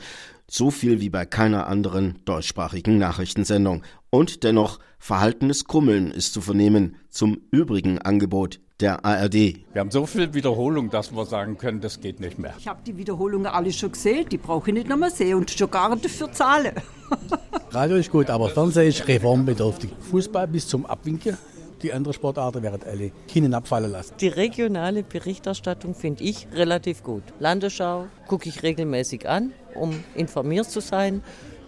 So 0.48 0.70
viel 0.70 1.00
wie 1.00 1.10
bei 1.10 1.24
keiner 1.24 1.66
anderen 1.66 2.18
deutschsprachigen 2.24 2.98
Nachrichtensendung. 2.98 3.82
Und 4.10 4.44
dennoch, 4.44 4.78
verhaltenes 4.98 5.64
Krummeln 5.64 6.10
ist 6.10 6.34
zu 6.34 6.40
vernehmen 6.40 6.96
zum 7.08 7.40
übrigen 7.50 7.98
Angebot 7.98 8.60
der 8.80 9.04
ARD. 9.04 9.34
Wir 9.34 9.56
haben 9.76 9.90
so 9.90 10.06
viel 10.06 10.34
Wiederholung, 10.34 10.90
dass 10.90 11.12
wir 11.12 11.24
sagen 11.24 11.56
können, 11.56 11.80
das 11.80 12.00
geht 12.00 12.20
nicht 12.20 12.38
mehr. 12.38 12.54
Ich 12.58 12.68
habe 12.68 12.80
die 12.84 12.96
Wiederholungen 12.96 13.46
alle 13.46 13.72
schon 13.72 13.92
gesehen, 13.92 14.28
die 14.28 14.38
brauche 14.38 14.70
ich 14.70 14.74
nicht 14.74 14.88
nochmal 14.88 15.10
sehen 15.10 15.38
und 15.38 15.50
schon 15.50 15.70
gar 15.70 15.90
nicht 15.90 16.04
dafür 16.04 16.32
zahlen. 16.32 16.74
Radio 17.70 17.96
ist 17.96 18.10
gut, 18.10 18.28
aber 18.28 18.48
Fernsehen 18.50 18.88
ist 18.88 19.06
reformbedürftig. 19.06 19.90
Fußball 20.10 20.48
bis 20.48 20.66
zum 20.66 20.84
Abwinken 20.84 21.38
die 21.82 21.92
anderen 21.92 22.14
Sportarten 22.14 22.62
werden 22.62 22.82
alle 22.86 23.10
Kinen 23.28 23.54
abfallen 23.54 23.90
lassen. 23.90 24.14
Die 24.20 24.28
regionale 24.28 25.02
Berichterstattung 25.02 25.94
finde 25.94 26.24
ich 26.24 26.46
relativ 26.52 27.02
gut. 27.02 27.22
Landesschau 27.38 28.06
gucke 28.26 28.48
ich 28.48 28.62
regelmäßig 28.62 29.28
an, 29.28 29.52
um 29.74 30.02
informiert 30.14 30.70
zu 30.70 30.80
sein 30.80 31.22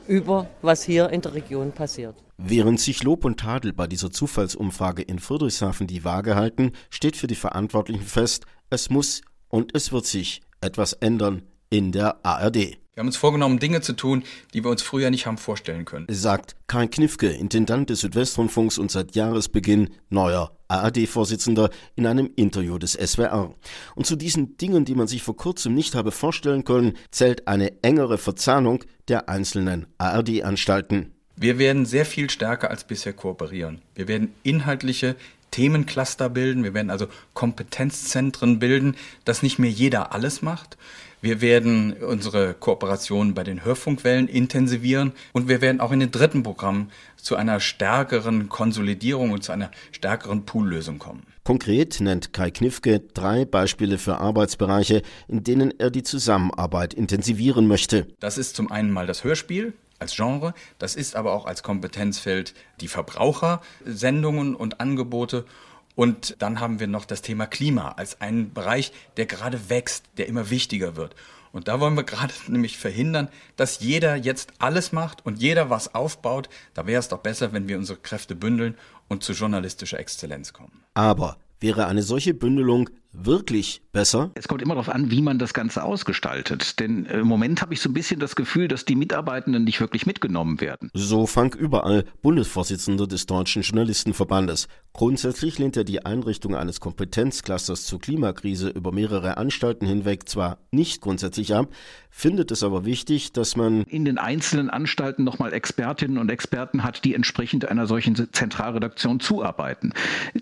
über 0.07 0.49
was 0.63 0.83
hier 0.83 1.11
in 1.11 1.23
der 1.23 1.35
Region 1.35 1.73
passiert. 1.73 2.15
Während 2.37 2.81
sich 2.81 3.03
Lob 3.03 3.25
und 3.25 3.41
Tadel 3.41 3.73
bei 3.73 3.87
dieser 3.87 4.11
Zufallsumfrage 4.11 5.03
in 5.03 5.19
Friedrichshafen 5.19 5.87
die 5.87 6.05
Waage 6.05 6.35
halten, 6.35 6.73
steht 6.91 7.17
für 7.17 7.27
die 7.27 7.37
Verantwortlichen 7.37 8.03
fest, 8.03 8.45
es 8.71 8.91
muss 8.91 9.23
und 9.49 9.75
es 9.75 9.93
wird 9.93 10.05
sich 10.05 10.43
etwas 10.61 10.95
ändern 10.95 11.43
in 11.71 11.93
der 11.93 12.25
ARD. 12.25 12.84
Wir 12.95 13.01
haben 13.01 13.09
uns 13.09 13.17
vorgenommen, 13.17 13.59
Dinge 13.59 13.81
zu 13.81 13.95
tun, 13.95 14.23
die 14.53 14.63
wir 14.63 14.71
uns 14.71 14.81
früher 14.81 15.11
nicht 15.11 15.27
haben 15.27 15.37
vorstellen 15.37 15.85
können. 15.85 16.07
Sagt 16.09 16.55
Karl 16.69 16.87
Knifke, 16.87 17.29
Intendant 17.29 17.91
des 17.91 17.99
Südwestrundfunks 18.03 18.79
und 18.79 18.93
seit 18.93 19.17
Jahresbeginn 19.17 19.91
neuer 20.11 20.57
ARD-Vorsitzender 20.69 21.71
in 21.97 22.07
einem 22.07 22.31
Interview 22.37 22.79
des 22.79 22.93
SWR. 22.93 23.53
Und 23.97 24.07
zu 24.07 24.15
diesen 24.15 24.57
Dingen, 24.59 24.85
die 24.85 24.95
man 24.95 25.09
sich 25.09 25.25
vor 25.25 25.37
kurzem 25.37 25.75
nicht 25.75 25.97
habe 25.97 26.13
vorstellen 26.13 26.63
können, 26.63 26.93
zählt 27.11 27.49
eine 27.49 27.83
engere 27.83 28.17
Verzahnung 28.17 28.85
der 29.09 29.29
einzelnen 29.29 29.89
ARD-Anstalten. 29.99 31.11
Wir 31.35 31.59
werden 31.59 31.87
sehr 31.87 32.07
viel 32.07 32.31
stärker 32.31 32.71
als 32.71 32.85
bisher 32.85 33.13
kooperieren. 33.13 33.83
Wir 33.97 34.07
werden 34.07 34.33
inhaltliche 34.45 35.17
Themencluster 35.51 36.29
bilden, 36.29 36.63
wir 36.63 36.75
werden 36.75 36.91
also 36.91 37.09
Kompetenzzentren 37.33 38.61
bilden, 38.61 38.97
dass 39.25 39.43
nicht 39.43 39.59
mehr 39.59 39.71
jeder 39.71 40.13
alles 40.13 40.43
macht. 40.43 40.77
Wir 41.25 41.41
werden 41.41 41.95
unsere 41.95 42.53
Kooperation 42.53 43.33
bei 43.33 43.45
den 43.45 43.65
Hörfunkwellen 43.65 44.29
intensivieren 44.29 45.15
und 45.33 45.49
wir 45.49 45.63
werden 45.63 45.81
auch 45.81 45.91
in 45.91 46.01
den 46.01 46.11
dritten 46.11 46.43
Programmen 46.43 46.91
zu 47.17 47.35
einer 47.35 47.61
stärkeren 47.61 48.51
Konsolidierung 48.51 49.31
und 49.31 49.43
zu 49.43 49.51
einer 49.51 49.71
stärkeren 49.91 50.45
Poollösung 50.45 50.99
kommen. 50.99 51.23
Konkret 51.43 51.99
nennt 52.01 52.35
Kai 52.35 52.51
Knifke 52.51 53.01
drei 53.01 53.47
Beispiele 53.47 53.97
für 53.97 54.19
Arbeitsbereiche, 54.19 55.01
in 55.27 55.43
denen 55.43 55.73
er 55.81 55.91
die 55.91 56.03
Zusammenarbeit 56.03 56.93
intensivieren 56.93 57.69
möchte. 57.69 58.07
Das 58.21 58.37
ist 58.37 58.55
zum 58.55 58.71
einen 58.71 58.91
mal 58.91 59.07
das 59.07 59.25
Hörspiel, 59.25 59.73
als 60.01 60.15
Genre. 60.15 60.53
Das 60.79 60.95
ist 60.95 61.17
aber 61.17 61.33
auch 61.33 61.47
als 61.47 61.63
Kompetenzfeld 61.63 62.53
die 62.83 62.89
Verbrauchersendungen 62.89 64.55
und 64.55 64.79
Angebote 64.79 65.47
und 65.95 66.37
dann 66.41 66.61
haben 66.61 66.81
wir 66.81 66.87
noch 66.87 67.05
das 67.05 67.23
Thema 67.23 67.47
Klima 67.47 67.93
als 67.93 68.21
einen 68.21 68.53
Bereich, 68.53 68.93
der 69.17 69.27
gerade 69.27 69.69
wächst, 69.69 70.05
der 70.17 70.27
immer 70.27 70.51
wichtiger 70.51 70.97
wird. 70.97 71.15
Und 71.53 71.69
da 71.69 71.79
wollen 71.79 71.95
wir 71.95 72.03
gerade 72.03 72.35
nämlich 72.49 72.79
verhindern, 72.79 73.29
dass 73.57 73.81
jeder 73.81 74.17
jetzt 74.17 74.53
alles 74.59 74.93
macht 74.93 75.25
und 75.25 75.41
jeder 75.41 75.71
was 75.71 75.95
aufbaut. 75.95 76.49
Da 76.75 76.87
wäre 76.87 76.99
es 76.99 77.09
doch 77.09 77.21
besser, 77.21 77.53
wenn 77.53 77.69
wir 77.69 77.79
unsere 77.79 77.99
Kräfte 77.99 78.35
bündeln 78.35 78.77
und 79.09 79.23
zu 79.23 79.33
journalistischer 79.33 80.01
Exzellenz 80.01 80.53
kommen. 80.53 80.83
Aber 80.95 81.37
wäre 81.61 81.87
eine 81.87 82.03
solche 82.03 82.35
Bündelung 82.35 82.91
wirklich 83.15 83.83
besser? 83.93 84.31
Es 84.35 84.49
kommt 84.49 84.61
immer 84.61 84.75
darauf 84.75 84.89
an, 84.89 85.11
wie 85.11 85.23
man 85.23 85.39
das 85.39 85.55
Ganze 85.55 85.85
ausgestaltet. 85.85 86.81
Denn 86.81 87.07
äh, 87.07 87.21
im 87.21 87.27
Moment 87.27 87.63
habe 87.63 87.73
ich 87.73 87.81
so 87.81 87.89
ein 87.89 87.95
bisschen 87.95 88.21
das 88.21 88.37
Gefühl, 88.37 88.69
dass 88.69 88.85
die 88.85 88.97
Mitarbeitenden 88.97 89.65
nicht 89.65 89.81
wirklich 89.81 90.05
mitgenommen 90.05 90.61
werden. 90.61 90.91
So 90.93 91.27
Frank 91.27 91.55
Überall, 91.55 92.05
Bundesvorsitzender 92.23 93.07
des 93.07 93.27
Deutschen 93.27 93.63
Journalistenverbandes. 93.63 94.69
Grundsätzlich 94.93 95.59
lehnt 95.59 95.77
er 95.77 95.85
die 95.85 96.05
Einrichtung 96.05 96.55
eines 96.55 96.81
Kompetenzclusters 96.81 97.85
zur 97.85 98.01
Klimakrise 98.01 98.69
über 98.69 98.93
mehrere 98.93 99.37
Anstalten 99.37 99.87
hinweg 99.87 100.29
zwar 100.29 100.59
nicht 100.71 101.01
grundsätzlich 101.01 101.55
ab, 101.55 101.69
findet 102.11 102.53
es 102.53 102.63
aber 102.63 102.85
wichtig, 102.85 103.33
dass 103.33 103.57
man 103.57 103.83
in 103.83 104.05
den 104.05 104.19
einzelnen 104.19 104.71
Anstalten 104.71 105.25
nochmal 105.25 105.53
Expertinnen 105.53 106.19
und 106.19 106.31
Experten 106.31 106.85
hat, 106.85 107.05
die 107.05 107.15
entsprechend 107.15 107.69
einer 107.69 107.87
solchen 107.87 108.15
Zentralredaktion 108.33 109.19
zuarbeiten. 109.19 109.93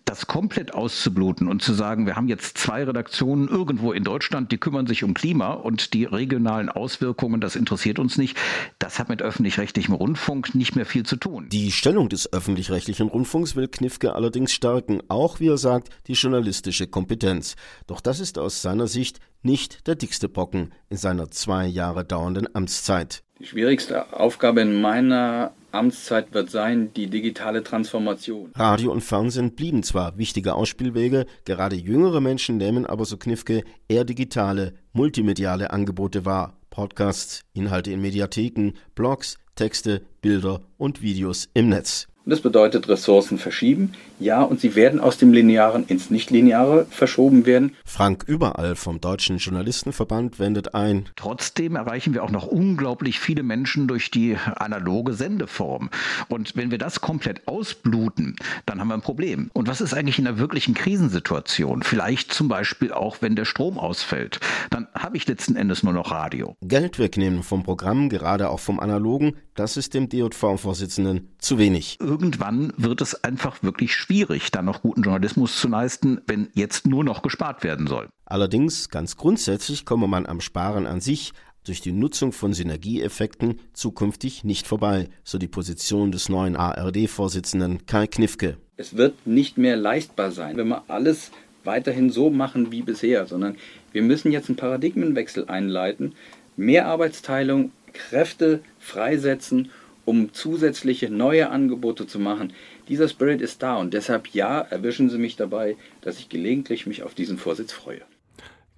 Das 0.04 0.26
komplett 0.26 0.74
auszubluten 0.74 1.48
und 1.48 1.62
zu 1.62 1.72
sagen, 1.72 2.04
wir 2.06 2.16
haben 2.16 2.28
jetzt 2.28 2.58
zwei 2.62 2.85
Redaktionen 2.85 3.49
irgendwo 3.49 3.92
in 3.92 4.04
Deutschland, 4.04 4.52
die 4.52 4.59
kümmern 4.59 4.87
sich 4.87 5.02
um 5.02 5.14
Klima 5.14 5.52
und 5.52 5.95
die 5.95 6.04
regionalen 6.04 6.69
Auswirkungen, 6.69 7.40
das 7.40 7.57
interessiert 7.57 7.99
uns 7.99 8.16
nicht. 8.16 8.37
Das 8.78 9.00
hat 9.00 9.09
mit 9.09 9.21
öffentlich-rechtlichem 9.21 9.95
Rundfunk 9.95 10.54
nicht 10.54 10.76
mehr 10.76 10.87
viel 10.87 11.04
zu 11.04 11.16
tun. 11.16 11.49
Die 11.50 11.73
Stellung 11.73 12.09
des 12.09 12.33
öffentlich-rechtlichen 12.33 13.09
Rundfunks 13.09 13.57
will 13.57 13.66
Knifke 13.66 14.14
allerdings 14.14 14.52
stärken, 14.52 15.00
auch 15.09 15.40
wie 15.40 15.49
er 15.49 15.59
sagt, 15.59 15.88
die 16.07 16.12
journalistische 16.12 16.87
Kompetenz. 16.87 17.57
Doch 17.88 18.00
das 18.00 18.21
ist 18.21 18.38
aus 18.38 18.62
seiner 18.62 18.87
Sicht 18.87 19.19
nicht 19.42 19.88
der 19.88 19.97
dickste 19.97 20.28
Brocken 20.28 20.73
in 20.88 20.97
seiner 20.97 21.33
zwei 21.33 21.66
Jahre 21.66 22.04
dauernden 22.04 22.54
Amtszeit. 22.54 23.25
Die 23.40 23.47
schwierigste 23.47 24.12
Aufgabe 24.12 24.61
in 24.61 24.81
meiner 24.81 25.52
Amtszeit 25.72 26.32
wird 26.34 26.50
sein 26.50 26.92
die 26.94 27.08
digitale 27.08 27.62
Transformation. 27.62 28.52
Radio 28.54 28.92
und 28.92 29.00
Fernsehen 29.00 29.54
blieben 29.54 29.82
zwar 29.82 30.18
wichtige 30.18 30.54
Ausspielwege, 30.54 31.26
gerade 31.44 31.76
jüngere 31.76 32.20
Menschen 32.20 32.56
nehmen 32.56 32.86
aber 32.86 33.04
so 33.04 33.16
Kniffke 33.16 33.64
eher 33.88 34.04
digitale, 34.04 34.74
multimediale 34.92 35.70
Angebote 35.70 36.24
wahr. 36.24 36.58
Podcasts, 36.70 37.42
Inhalte 37.52 37.92
in 37.92 38.00
Mediatheken, 38.00 38.72
Blogs, 38.94 39.38
Texte, 39.54 40.02
Bilder 40.22 40.62
und 40.78 41.02
Videos 41.02 41.48
im 41.54 41.68
Netz. 41.68 42.08
Und 42.24 42.30
das 42.30 42.40
bedeutet 42.40 42.88
Ressourcen 42.88 43.36
verschieben. 43.36 43.94
Ja, 44.20 44.42
und 44.42 44.60
sie 44.60 44.76
werden 44.76 45.00
aus 45.00 45.18
dem 45.18 45.32
Linearen 45.32 45.84
ins 45.86 46.10
Nichtlineare 46.10 46.86
verschoben 46.88 47.46
werden. 47.46 47.74
Frank 47.84 48.24
Überall 48.28 48.76
vom 48.76 49.00
Deutschen 49.00 49.38
Journalistenverband 49.38 50.38
wendet 50.38 50.74
ein. 50.74 51.08
Trotzdem 51.16 51.74
erreichen 51.74 52.14
wir 52.14 52.22
auch 52.22 52.30
noch 52.30 52.46
unglaublich 52.46 53.18
viele 53.18 53.42
Menschen 53.42 53.88
durch 53.88 54.12
die 54.12 54.36
analoge 54.54 55.14
Sendeform. 55.14 55.90
Und 56.28 56.54
wenn 56.54 56.70
wir 56.70 56.78
das 56.78 57.00
komplett 57.00 57.48
ausbluten, 57.48 58.36
dann 58.66 58.78
haben 58.78 58.88
wir 58.88 58.94
ein 58.94 59.00
Problem. 59.00 59.50
Und 59.52 59.66
was 59.66 59.80
ist 59.80 59.92
eigentlich 59.92 60.20
in 60.20 60.26
einer 60.28 60.38
wirklichen 60.38 60.74
Krisensituation? 60.74 61.82
Vielleicht 61.82 62.32
zum 62.32 62.46
Beispiel 62.46 62.92
auch, 62.92 63.16
wenn 63.20 63.34
der 63.34 63.46
Strom 63.46 63.78
ausfällt. 63.78 64.38
Dann 64.70 64.86
habe 64.94 65.16
ich 65.16 65.26
letzten 65.26 65.56
Endes 65.56 65.82
nur 65.82 65.92
noch 65.92 66.12
Radio. 66.12 66.54
Geld 66.62 67.00
wegnehmen 67.00 67.42
vom 67.42 67.64
Programm, 67.64 68.08
gerade 68.08 68.48
auch 68.50 68.60
vom 68.60 68.78
Analogen, 68.78 69.34
das 69.54 69.76
ist 69.76 69.94
dem 69.94 70.09
DJV-Vorsitzenden 70.09 71.28
zu 71.38 71.59
wenig 71.59 71.99
irgendwann 72.00 72.73
wird 72.76 73.00
es 73.00 73.23
einfach 73.23 73.62
wirklich 73.62 73.94
schwierig, 73.94 74.50
dann 74.50 74.64
noch 74.64 74.82
guten 74.82 75.02
Journalismus 75.02 75.61
zu 75.61 75.68
leisten, 75.68 76.21
wenn 76.26 76.49
jetzt 76.54 76.87
nur 76.87 77.04
noch 77.04 77.23
gespart 77.23 77.62
werden 77.62 77.87
soll. 77.87 78.09
Allerdings, 78.25 78.88
ganz 78.88 79.16
grundsätzlich 79.16 79.85
komme 79.85 80.09
man 80.09 80.26
am 80.26 80.40
Sparen 80.40 80.87
an 80.87 81.00
sich 81.00 81.32
durch 81.64 81.80
die 81.80 81.92
Nutzung 81.92 82.32
von 82.32 82.52
Synergieeffekten 82.52 83.61
zukünftig 83.73 84.42
nicht 84.42 84.66
vorbei, 84.66 85.09
so 85.23 85.38
die 85.38 85.49
Position 85.49 86.11
des 86.11 86.28
neuen 86.28 86.56
ARD-Vorsitzenden 86.56 87.87
Kai 87.87 88.06
Knifke. 88.06 88.56
Es 88.76 88.97
wird 88.97 89.26
nicht 89.26 89.59
mehr 89.59 89.76
leistbar 89.76 90.32
sein, 90.32 90.56
wenn 90.56 90.68
wir 90.68 90.82
alles 90.88 91.30
weiterhin 91.64 92.11
so 92.11 92.30
machen 92.30 92.73
wie 92.73 92.82
bisher, 92.82 93.26
sondern 93.26 93.56
wir 93.92 94.02
müssen 94.02 94.32
jetzt 94.32 94.49
einen 94.49 94.56
Paradigmenwechsel 94.56 95.47
einleiten, 95.47 96.14
mehr 96.56 96.87
Arbeitsteilung, 96.87 97.71
Kräfte 97.92 98.61
freisetzen 98.78 99.70
um 100.04 100.32
zusätzliche 100.32 101.11
neue 101.11 101.50
Angebote 101.50 102.06
zu 102.06 102.18
machen. 102.18 102.52
Dieser 102.88 103.08
Spirit 103.08 103.40
ist 103.40 103.62
da 103.62 103.76
und 103.76 103.94
deshalb 103.94 104.28
ja, 104.28 104.61
erwischen 104.61 105.11
Sie 105.11 105.18
mich 105.18 105.37
dabei, 105.37 105.76
dass 106.00 106.18
ich 106.18 106.28
gelegentlich 106.28 106.87
mich 106.87 107.02
auf 107.02 107.14
diesen 107.14 107.38
Vorsitz 107.38 107.72
freue. 107.72 108.00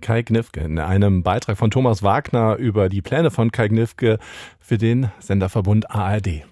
Kai 0.00 0.22
Gnifke 0.22 0.60
in 0.60 0.78
einem 0.78 1.22
Beitrag 1.22 1.56
von 1.56 1.70
Thomas 1.70 2.02
Wagner 2.02 2.56
über 2.56 2.90
die 2.90 3.00
Pläne 3.00 3.30
von 3.30 3.52
Kai 3.52 3.68
Gnifke 3.68 4.18
für 4.60 4.76
den 4.76 5.10
Senderverbund 5.18 5.90
ARD. 5.90 6.42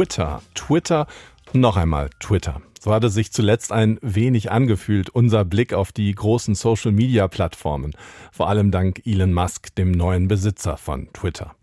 Twitter. 0.00 0.40
Twitter, 0.54 1.06
noch 1.52 1.76
einmal 1.76 2.08
Twitter. 2.20 2.62
So 2.80 2.90
hat 2.94 3.04
es 3.04 3.12
sich 3.12 3.32
zuletzt 3.32 3.70
ein 3.70 3.98
wenig 4.00 4.50
angefühlt, 4.50 5.10
unser 5.10 5.44
Blick 5.44 5.74
auf 5.74 5.92
die 5.92 6.10
großen 6.14 6.54
Social-Media-Plattformen. 6.54 7.92
Vor 8.32 8.48
allem 8.48 8.70
dank 8.70 9.02
Elon 9.04 9.34
Musk, 9.34 9.74
dem 9.74 9.92
neuen 9.92 10.26
Besitzer 10.26 10.78
von 10.78 11.12
Twitter. 11.12 11.54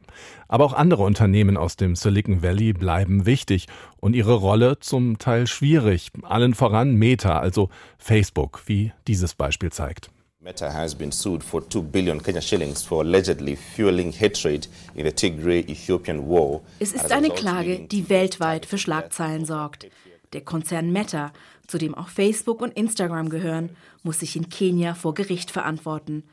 Aber 0.48 0.66
auch 0.66 0.74
andere 0.74 1.02
Unternehmen 1.02 1.58
aus 1.58 1.78
dem 1.78 1.96
Silicon 1.96 2.44
Valley 2.44 2.74
bleiben 2.74 3.26
wichtig 3.26 3.66
und 4.00 4.16
ihre 4.16 4.36
Rolle 4.36 4.78
zum 4.82 5.18
Teil 5.18 5.48
schwierig. 5.48 6.12
Allen 6.22 6.54
voran 6.54 6.94
Meta, 6.94 7.40
also 7.40 7.70
Facebook, 7.98 8.62
wie 8.68 8.92
dieses 9.08 9.34
Beispiel 9.34 9.72
zeigt. 9.72 10.12
Meta 10.48 10.72
has 10.72 10.96
been 10.96 11.12
sued 11.12 11.44
for 11.44 11.62
2 11.62 11.82
billion 11.92 12.24
Kenya 12.24 12.42
shillings 12.42 12.82
for 12.82 13.02
allegedly 13.02 13.58
fueling 13.58 14.14
hatred 14.14 14.66
in 14.96 15.04
the 15.06 15.12
Tigray-Ethiopian 15.12 16.26
war. 16.30 16.62
Es 16.80 16.94
ist 16.94 17.12
eine 17.12 17.32
Klage, 17.32 17.80
die 17.80 18.08
weltweit 18.08 18.66
für 18.66 18.78
Schlagzeilen 18.78 19.44
sorgt. 19.44 19.88
Der 20.32 20.40
Konzern 20.40 20.94
Meta, 20.94 21.34
zu 21.68 21.78
dem 21.78 21.94
auch 21.96 22.08
Facebook 22.08 22.62
und 22.62 22.78
Instagram 22.78 23.28
gehören, 23.28 23.72
muss 24.04 24.22
sich 24.22 24.38
in 24.38 24.48
Kenia 24.48 24.94
vor 24.94 25.14
Gericht 25.16 25.52
verantworten. 25.52 26.24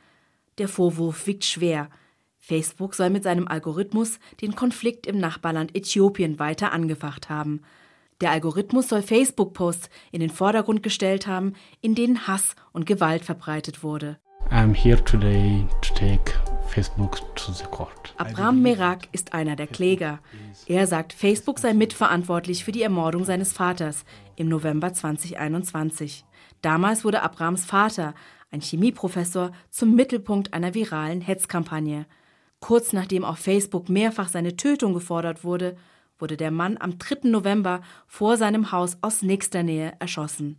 Der 0.59 0.69
Vorwurf 0.69 1.27
wiegt 1.27 1.45
schwer. 1.45 1.91
Facebook 2.39 2.95
soll 2.95 3.11
mit 3.11 3.25
seinem 3.25 3.49
Algorithmus 3.49 4.21
den 4.41 4.55
Konflikt 4.55 5.09
im 5.09 5.19
Nachbarland 5.19 5.75
Äthiopien 5.75 6.39
weiter 6.39 6.71
angefacht 6.71 7.31
haben. 7.31 7.63
Der 8.25 8.31
Algorithmus 8.31 8.89
soll 8.89 9.03
Facebook-Posts 9.03 9.91
in 10.11 10.21
den 10.21 10.31
Vordergrund 10.31 10.83
gestellt 10.83 11.27
haben, 11.27 11.53
in 11.83 11.95
denen 11.95 12.27
Hass 12.27 12.57
und 12.73 12.87
Gewalt 12.87 13.23
verbreitet 13.23 13.83
wurde. 13.83 14.17
I'm 14.49 14.75
here 14.75 14.97
today 15.05 15.67
to 15.83 15.93
take 15.93 16.33
Facebook 16.69 17.21
to 17.37 17.53
the 17.53 17.65
court. 17.65 18.15
Abraham 18.17 18.63
Merak 18.63 19.09
ist 19.13 19.35
einer 19.35 19.57
der 19.57 19.67
Kläger. 19.67 20.21
Er 20.65 20.87
sagt, 20.87 21.13
Facebook 21.13 21.59
sei 21.59 21.75
mitverantwortlich 21.75 22.65
für 22.65 22.73
die 22.73 22.81
Ermordung 22.81 23.27
seines 23.27 23.53
Vaters 23.53 24.07
im 24.37 24.49
November 24.49 24.95
2021. 24.95 26.25
Damals 26.63 27.05
wurde 27.05 27.21
Abrahams 27.21 27.67
Vater, 27.67 28.15
ein 28.51 28.63
Chemieprofessor, 28.63 29.53
zum 29.69 29.95
Mittelpunkt 29.95 30.55
einer 30.55 30.73
viralen 30.73 31.21
Hetzkampagne. 31.21 32.07
Kurz 32.61 32.95
nachdem 32.95 33.23
auf 33.23 33.39
Facebook 33.39 33.91
mehrfach 33.91 34.29
seine 34.29 34.57
Tötung 34.57 34.95
gefordert 34.95 35.45
wurde, 35.45 35.77
wurde 36.25 36.39
der 36.39 36.51
Mann 36.51 36.79
am 36.81 36.97
3. 36.97 37.29
November 37.29 37.83
vor 38.07 38.39
seinem 38.39 38.73
Haus 38.73 38.97
aus 39.03 39.21
nächster 39.21 39.63
Nähe 39.63 39.93
erschossen. 39.99 40.57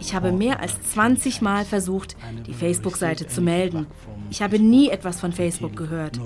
Ich 0.00 0.14
habe 0.16 0.32
mehr 0.32 0.58
als 0.58 0.82
20 0.90 1.42
Mal 1.42 1.64
versucht, 1.64 2.16
die 2.44 2.54
Facebook-Seite 2.54 3.28
zu 3.28 3.40
melden. 3.40 3.86
Ich 4.30 4.42
habe 4.42 4.58
nie 4.58 4.88
etwas 4.88 5.20
von 5.20 5.30
Facebook 5.30 5.76
gehört. 5.76 6.18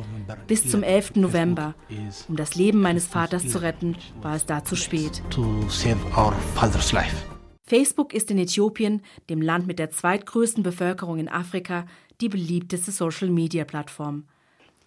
Bis 0.47 0.71
zum 0.71 0.83
11. 0.83 1.17
November. 1.17 1.75
Um 2.27 2.37
das 2.37 2.55
Leben 2.55 2.81
meines 2.81 3.05
Vaters 3.05 3.47
zu 3.49 3.61
retten, 3.61 3.97
war 4.23 4.35
es 4.35 4.47
da 4.47 4.65
zu 4.65 4.77
spät. 4.77 5.23
Facebook 7.65 8.15
ist 8.15 8.31
in 8.31 8.39
Äthiopien, 8.39 9.03
dem 9.29 9.43
Land 9.43 9.67
mit 9.67 9.79
der 9.79 9.91
zweitgrößten 9.91 10.63
Bevölkerung 10.63 11.19
in 11.19 11.29
Afrika, 11.29 11.85
die 12.23 12.31
beliebteste 12.31 12.93
Social-Media-Plattform. 12.93 14.25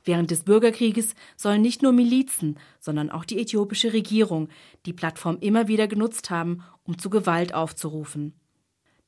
Während 0.04 0.32
des 0.32 0.44
Bürgerkrieges 0.44 1.14
sollen 1.36 1.62
nicht 1.62 1.82
nur 1.84 1.92
Milizen, 1.92 2.58
sondern 2.80 3.10
auch 3.10 3.26
die 3.26 3.40
äthiopische 3.40 3.94
Regierung 3.94 4.50
die 4.86 4.94
Plattform 4.94 5.38
immer 5.42 5.68
wieder 5.68 5.88
genutzt 5.88 6.30
haben, 6.30 6.64
um 6.84 6.98
zu 6.98 7.10
Gewalt 7.10 7.54
aufzurufen. 7.54 8.34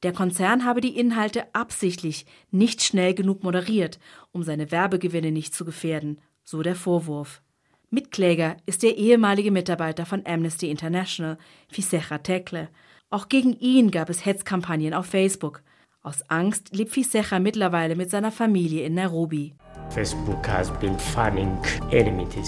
Der 0.04 0.12
Konzern 0.12 0.66
habe 0.66 0.82
die 0.82 0.98
Inhalte 0.98 1.46
absichtlich 1.56 2.26
nicht 2.52 2.84
schnell 2.84 3.14
genug 3.14 3.44
moderiert, 3.44 4.00
um 4.32 4.44
seine 4.44 4.70
Werbegewinne 4.70 5.32
nicht 5.32 5.56
zu 5.56 5.64
gefährden, 5.66 6.20
so 6.44 6.62
der 6.62 6.76
Vorwurf. 6.76 7.42
Mitkläger 7.90 8.58
ist 8.66 8.84
der 8.84 8.98
ehemalige 8.98 9.52
Mitarbeiter 9.52 10.06
von 10.06 10.26
Amnesty 10.26 10.70
International, 10.70 11.38
Fisecha 11.70 12.18
Tekle. 12.18 12.70
Auch 13.10 13.30
gegen 13.30 13.54
ihn 13.54 13.92
gab 13.92 14.10
es 14.10 14.26
Hetzkampagnen 14.26 14.94
auf 14.94 15.06
Facebook. 15.06 15.62
Aus 16.02 16.30
Angst 16.30 16.76
lebt 16.76 16.92
Fisecha 16.92 17.40
mittlerweile 17.40 17.96
mit 17.96 18.10
seiner 18.10 18.32
Familie 18.32 18.86
in 18.86 18.96
Nairobi. 18.96 19.54
Facebook, 19.90 20.44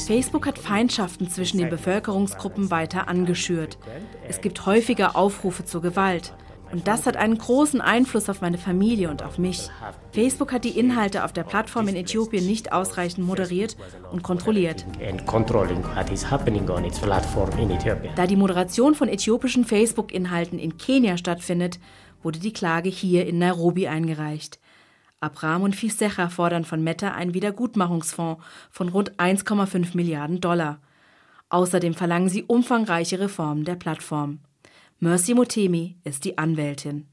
Facebook 0.07 0.47
hat 0.47 0.57
Feindschaften 0.57 1.29
zwischen 1.29 1.57
den 1.59 1.69
Bevölkerungsgruppen 1.69 2.71
weiter 2.71 3.07
angeschürt. 3.07 3.77
Es 4.27 4.41
gibt 4.41 4.65
häufiger 4.65 5.15
Aufrufe 5.15 5.65
zur 5.65 5.81
Gewalt. 5.81 6.33
Und 6.71 6.87
das 6.87 7.05
hat 7.05 7.15
einen 7.15 7.37
großen 7.37 7.79
Einfluss 7.79 8.27
auf 8.27 8.41
meine 8.41 8.57
Familie 8.57 9.09
und 9.09 9.23
auf 9.23 9.37
mich. 9.37 9.69
Facebook 10.11 10.51
hat 10.51 10.63
die 10.63 10.77
Inhalte 10.77 11.23
auf 11.23 11.31
der 11.31 11.43
Plattform 11.43 11.87
in 11.87 11.95
Äthiopien 11.95 12.45
nicht 12.45 12.73
ausreichend 12.73 13.25
moderiert 13.25 13.77
und 14.11 14.23
kontrolliert. 14.23 14.85
Da 18.15 18.27
die 18.27 18.35
Moderation 18.35 18.95
von 18.95 19.07
äthiopischen 19.07 19.65
Facebook-Inhalten 19.65 20.59
in 20.59 20.77
Kenia 20.77 21.17
stattfindet, 21.17 21.79
wurde 22.23 22.39
die 22.39 22.53
Klage 22.53 22.89
hier 22.89 23.27
in 23.27 23.37
Nairobi 23.37 23.87
eingereicht. 23.87 24.59
Abram 25.19 25.63
und 25.63 25.75
Fisecha 25.75 26.29
fordern 26.29 26.65
von 26.65 26.83
Meta 26.83 27.11
einen 27.11 27.33
Wiedergutmachungsfonds 27.33 28.43
von 28.69 28.89
rund 28.89 29.15
1,5 29.17 29.95
Milliarden 29.95 30.41
Dollar. 30.41 30.79
Außerdem 31.49 31.93
verlangen 31.93 32.29
sie 32.29 32.43
umfangreiche 32.43 33.19
Reformen 33.19 33.65
der 33.65 33.75
Plattform. 33.75 34.39
Mercy 34.99 35.33
Motemi 35.33 35.95
ist 36.03 36.25
die 36.25 36.37
Anwältin. 36.37 37.07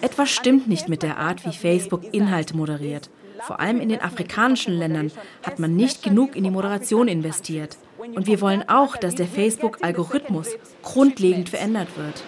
Etwas 0.00 0.30
stimmt 0.30 0.68
nicht 0.68 0.88
mit 0.88 1.02
der 1.02 1.18
Art, 1.18 1.44
wie 1.44 1.52
Facebook 1.52 2.14
Inhalte 2.14 2.56
moderiert. 2.56 3.10
Vor 3.40 3.60
allem 3.60 3.80
in 3.80 3.88
den 3.88 4.00
afrikanischen 4.00 4.74
Ländern 4.74 5.10
hat 5.42 5.58
man 5.58 5.76
nicht 5.76 6.02
genug 6.02 6.36
in 6.36 6.44
die 6.44 6.50
Moderation 6.50 7.08
investiert. 7.08 7.76
Und 8.14 8.26
wir 8.26 8.40
wollen 8.40 8.68
auch, 8.68 8.96
dass 8.96 9.14
der 9.14 9.26
Facebook-Algorithmus 9.26 10.48
grundlegend 10.82 11.48
verändert 11.48 11.88
wird. 11.96 12.24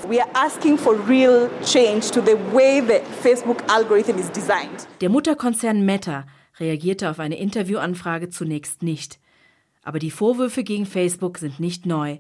Der 5.00 5.08
Mutterkonzern 5.10 5.84
Meta 5.84 6.24
reagierte 6.58 7.10
auf 7.10 7.18
eine 7.18 7.38
Interviewanfrage 7.38 8.30
zunächst 8.30 8.82
nicht. 8.82 9.18
Aber 9.82 9.98
die 9.98 10.10
Vorwürfe 10.10 10.64
gegen 10.64 10.86
Facebook 10.86 11.38
sind 11.38 11.60
nicht 11.60 11.86
neu. 11.86 12.18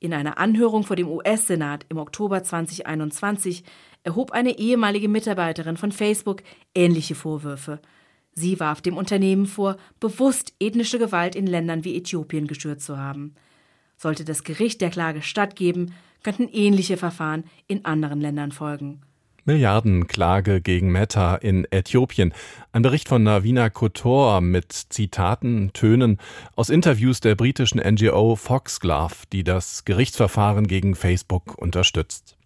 In 0.00 0.12
einer 0.12 0.38
Anhörung 0.38 0.84
vor 0.84 0.96
dem 0.96 1.08
US-Senat 1.08 1.86
im 1.88 1.98
Oktober 1.98 2.42
2021 2.42 3.64
erhob 4.02 4.32
eine 4.32 4.58
ehemalige 4.58 5.08
Mitarbeiterin 5.08 5.76
von 5.76 5.92
Facebook 5.92 6.42
ähnliche 6.74 7.14
Vorwürfe. 7.14 7.80
Sie 8.38 8.60
warf 8.60 8.80
dem 8.80 8.96
Unternehmen 8.96 9.46
vor, 9.46 9.76
bewusst 9.98 10.54
ethnische 10.60 11.00
Gewalt 11.00 11.34
in 11.34 11.48
Ländern 11.48 11.82
wie 11.84 11.96
Äthiopien 11.96 12.46
geschürt 12.46 12.80
zu 12.80 12.96
haben. 12.96 13.34
Sollte 13.96 14.24
das 14.24 14.44
Gericht 14.44 14.80
der 14.80 14.90
Klage 14.90 15.22
stattgeben, 15.22 15.92
könnten 16.22 16.48
ähnliche 16.52 16.96
Verfahren 16.96 17.44
in 17.66 17.84
anderen 17.84 18.20
Ländern 18.20 18.52
folgen. 18.52 19.00
Milliardenklage 19.44 20.60
gegen 20.60 20.92
Meta 20.92 21.34
in 21.34 21.66
Äthiopien. 21.72 22.32
Ein 22.70 22.82
Bericht 22.82 23.08
von 23.08 23.24
Navina 23.24 23.70
Kotor 23.70 24.40
mit 24.40 24.72
Zitaten, 24.72 25.72
Tönen 25.72 26.18
aus 26.54 26.68
Interviews 26.68 27.18
der 27.18 27.34
britischen 27.34 27.80
NGO 27.80 28.36
Foxglove, 28.36 29.26
die 29.32 29.42
das 29.42 29.84
Gerichtsverfahren 29.84 30.68
gegen 30.68 30.94
Facebook 30.94 31.58
unterstützt. 31.58 32.36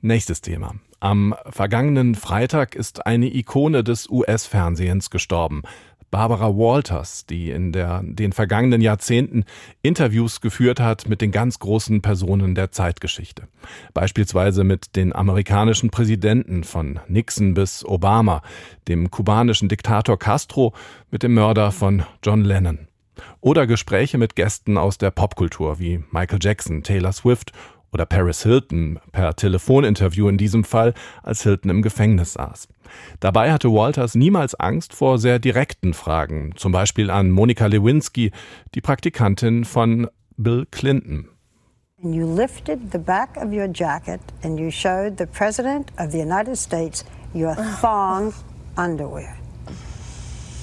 Nächstes 0.00 0.40
Thema. 0.40 0.76
Am 1.00 1.34
vergangenen 1.48 2.16
Freitag 2.16 2.74
ist 2.74 3.06
eine 3.06 3.32
Ikone 3.32 3.84
des 3.84 4.10
US-Fernsehens 4.10 5.10
gestorben. 5.10 5.62
Barbara 6.10 6.48
Walters, 6.56 7.26
die 7.26 7.50
in 7.50 7.70
der, 7.70 8.00
den 8.02 8.32
vergangenen 8.32 8.80
Jahrzehnten 8.80 9.44
Interviews 9.82 10.40
geführt 10.40 10.80
hat 10.80 11.08
mit 11.08 11.20
den 11.20 11.30
ganz 11.30 11.58
großen 11.58 12.02
Personen 12.02 12.54
der 12.54 12.72
Zeitgeschichte. 12.72 13.46
Beispielsweise 13.94 14.64
mit 14.64 14.96
den 14.96 15.14
amerikanischen 15.14 15.90
Präsidenten 15.90 16.64
von 16.64 16.98
Nixon 17.08 17.54
bis 17.54 17.84
Obama, 17.84 18.42
dem 18.88 19.10
kubanischen 19.10 19.68
Diktator 19.68 20.18
Castro, 20.18 20.72
mit 21.10 21.22
dem 21.22 21.34
Mörder 21.34 21.70
von 21.72 22.04
John 22.24 22.42
Lennon. 22.42 22.88
Oder 23.40 23.66
Gespräche 23.66 24.18
mit 24.18 24.34
Gästen 24.34 24.78
aus 24.78 24.98
der 24.98 25.10
Popkultur 25.10 25.78
wie 25.78 26.02
Michael 26.10 26.38
Jackson, 26.40 26.82
Taylor 26.82 27.12
Swift 27.12 27.52
oder 27.92 28.06
Paris 28.06 28.42
Hilton 28.42 28.98
per 29.12 29.34
Telefoninterview 29.34 30.28
in 30.28 30.38
diesem 30.38 30.64
Fall, 30.64 30.94
als 31.22 31.42
Hilton 31.42 31.70
im 31.70 31.82
Gefängnis 31.82 32.34
saß. 32.34 32.68
Dabei 33.20 33.52
hatte 33.52 33.72
Walters 33.72 34.14
niemals 34.14 34.54
Angst 34.54 34.94
vor 34.94 35.18
sehr 35.18 35.38
direkten 35.38 35.94
Fragen, 35.94 36.52
zum 36.56 36.72
Beispiel 36.72 37.10
an 37.10 37.30
Monika 37.30 37.66
Lewinsky, 37.66 38.30
die 38.74 38.80
Praktikantin 38.80 39.64
von 39.64 40.08
Bill 40.36 40.66
Clinton. 40.70 41.28
You 42.00 42.32
lifted 42.32 42.92
the 42.92 42.98
back 42.98 43.36
of 43.36 43.52
your 43.52 43.66
jacket 43.66 44.20
and 44.44 44.58
you 44.58 44.70
showed 44.70 45.18
the 45.18 45.26
President 45.26 45.90
of 45.98 46.12
the 46.12 46.20
United 46.20 46.56
States 46.56 47.04
your 47.34 47.56
thong 47.80 48.32
underwear. 48.76 49.36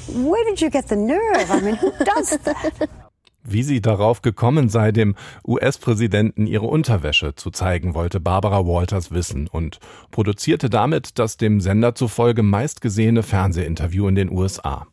Where 0.07 0.43
did 0.45 0.61
you 0.61 0.69
get 0.69 0.87
the 0.87 0.95
nerve? 0.95 1.51
I 1.51 1.59
mean, 1.59 1.75
who 1.75 1.91
does 2.05 2.37
that? 2.45 2.89
Wie 3.47 3.61
sie 3.61 3.79
darauf 3.79 4.23
gekommen 4.23 4.69
sei, 4.69 4.91
dem 4.91 5.15
US-Präsidenten 5.47 6.47
ihre 6.47 6.65
Unterwäsche 6.65 7.35
zu 7.35 7.51
zeigen, 7.51 7.93
wollte 7.93 8.19
Barbara 8.19 8.65
Walters 8.65 9.11
wissen 9.11 9.47
und 9.47 9.79
produzierte 10.09 10.69
damit 10.69 11.19
das 11.19 11.37
dem 11.37 11.61
Sender 11.61 11.93
zufolge 11.93 12.41
meistgesehene 12.41 13.21
Fernsehinterview 13.21 14.07
in 14.07 14.15
den 14.15 14.31
USA. 14.31 14.87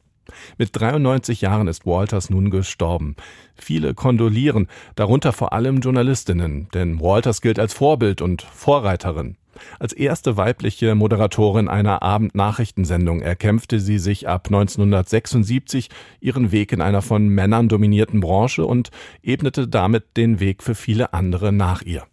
Mit 0.59 0.71
93 0.73 1.41
Jahren 1.41 1.67
ist 1.67 1.87
Walters 1.87 2.31
nun 2.31 2.51
gestorben. 2.51 3.17
Viele 3.55 3.95
kondolieren, 3.95 4.69
darunter 4.95 5.33
vor 5.33 5.53
allem 5.53 5.81
Journalistinnen, 5.81 6.69
denn 6.75 7.01
Walters 7.01 7.41
gilt 7.41 7.59
als 7.59 7.73
Vorbild 7.73 8.21
und 8.21 8.43
Vorreiterin. 8.43 9.37
Als 9.79 9.93
erste 9.93 10.37
weibliche 10.37 10.95
Moderatorin 10.95 11.69
einer 11.69 12.03
Abendnachrichtensendung 12.03 13.21
erkämpfte 13.21 13.81
sie 13.81 13.99
sich 13.99 14.29
ab 14.29 14.47
1976 14.47 15.89
ihren 16.21 16.53
Weg 16.53 16.73
in 16.73 16.81
einer 16.81 17.03
von 17.03 17.29
Männern 17.29 17.69
dominierten 17.69 18.21
Branche 18.21 18.67
und 18.67 18.91
ebnete 19.23 19.69
damit 19.69 20.17
den 20.17 20.41
Weg 20.41 20.63
für 20.63 20.75
viele 20.75 21.13
andere 21.13 21.53
nach 21.53 21.83
ihr. 21.83 22.05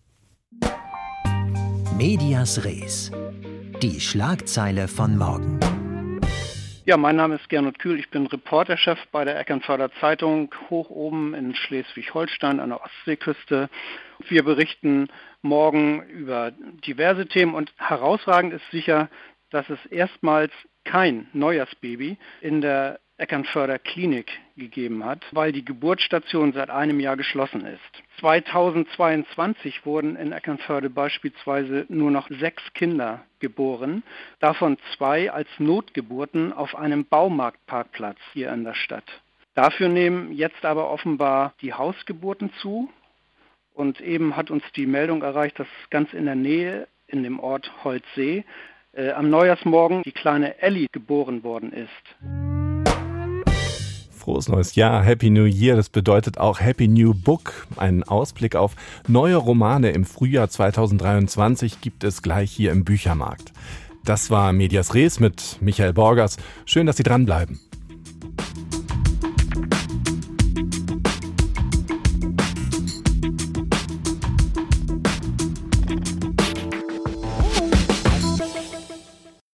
Medias 1.98 2.64
Res. 2.64 3.12
Die 3.82 4.00
Schlagzeile 4.00 4.88
von 4.88 5.18
morgen. 5.18 5.60
Ja, 6.86 6.98
mein 6.98 7.18
Name 7.18 7.36
ist 7.36 7.50
Gernot 7.50 7.78
Kühl. 7.78 8.00
Ich 8.00 8.10
bin 8.10 8.26
Reporterchef 8.26 8.98
bei 9.12 9.24
der 9.24 9.40
Eckernförder 9.40 9.92
Zeitung 10.00 10.50
hoch 10.72 10.90
oben 10.90 11.36
in 11.36 11.54
Schleswig-Holstein 11.54 12.60
an 12.60 12.70
der 12.70 12.82
Ostseeküste. 12.82 13.70
Wir 14.28 14.44
berichten 14.44 15.10
morgen 15.42 16.04
über 16.10 16.52
diverse 16.86 17.28
Themen 17.28 17.54
und 17.54 17.72
herausragend 17.78 18.54
ist 18.54 18.70
sicher, 18.72 19.10
dass 19.50 19.70
es 19.70 19.84
erstmals 19.88 20.52
kein 20.84 21.28
Neujahrsbaby 21.34 22.18
in 22.42 22.62
der 22.62 23.00
Eckernförder 23.20 23.80
Klinik 23.80 24.32
gegeben 24.56 25.04
hat, 25.04 25.26
weil 25.32 25.52
die 25.52 25.66
Geburtsstation 25.66 26.54
seit 26.54 26.70
einem 26.70 27.02
Jahr 27.02 27.18
geschlossen 27.18 27.66
ist. 27.66 28.04
2022 28.22 29.86
wurden 29.86 30.16
in 30.16 30.32
Eckernförde 30.32 30.90
beispielsweise 30.90 31.86
nur 31.90 32.12
noch 32.12 32.30
sechs 32.30 32.64
Kinder 32.74 33.26
geboren, 33.40 34.04
davon 34.40 34.78
zwei 34.96 35.32
als 35.32 35.50
Notgeburten 35.58 36.54
auf 36.54 36.76
einem 36.76 37.06
Baumarktparkplatz 37.06 38.18
hier 38.34 38.52
in 38.54 38.64
der 38.64 38.76
Stadt. 38.76 39.06
Dafür 39.54 39.90
nehmen 39.90 40.32
jetzt 40.32 40.64
aber 40.64 40.90
offenbar 40.90 41.54
die 41.62 41.74
Hausgeburten 41.74 42.54
zu. 42.62 42.90
Und 43.80 44.02
eben 44.02 44.36
hat 44.36 44.52
uns 44.52 44.64
die 44.76 44.86
Meldung 44.86 45.22
erreicht, 45.22 45.58
dass 45.58 45.68
ganz 45.90 46.12
in 46.12 46.26
der 46.26 46.36
Nähe 46.36 46.90
in 47.08 47.24
dem 47.24 47.40
Ort 47.40 47.72
Holzsee 47.86 48.44
äh, 48.92 49.12
am 49.12 49.30
Neujahrsmorgen 49.30 50.04
die 50.04 50.12
kleine 50.12 50.62
Ellie 50.62 50.88
geboren 50.92 51.44
worden 51.44 51.72
ist. 51.72 51.90
Frohes 54.12 54.50
neues 54.50 54.76
Jahr, 54.76 55.02
Happy 55.02 55.30
New 55.30 55.46
Year. 55.46 55.78
Das 55.78 55.88
bedeutet 55.88 56.38
auch 56.38 56.60
Happy 56.60 56.90
New 56.90 57.14
Book. 57.14 57.68
Einen 57.78 58.04
Ausblick 58.04 58.58
auf 58.58 58.76
neue 59.08 59.38
Romane 59.38 59.92
im 59.92 60.04
Frühjahr 60.04 60.50
2023 60.50 61.80
gibt 61.80 62.04
es 62.04 62.22
gleich 62.22 62.52
hier 62.52 62.74
im 62.74 62.84
Büchermarkt. 62.84 63.54
Das 64.04 64.30
war 64.30 64.52
Medias 64.52 64.94
Res 64.94 65.22
mit 65.22 65.56
Michael 65.62 65.94
Borgers. 65.94 66.36
Schön, 66.66 66.86
dass 66.86 66.98
Sie 66.98 67.04
dranbleiben. 67.04 67.62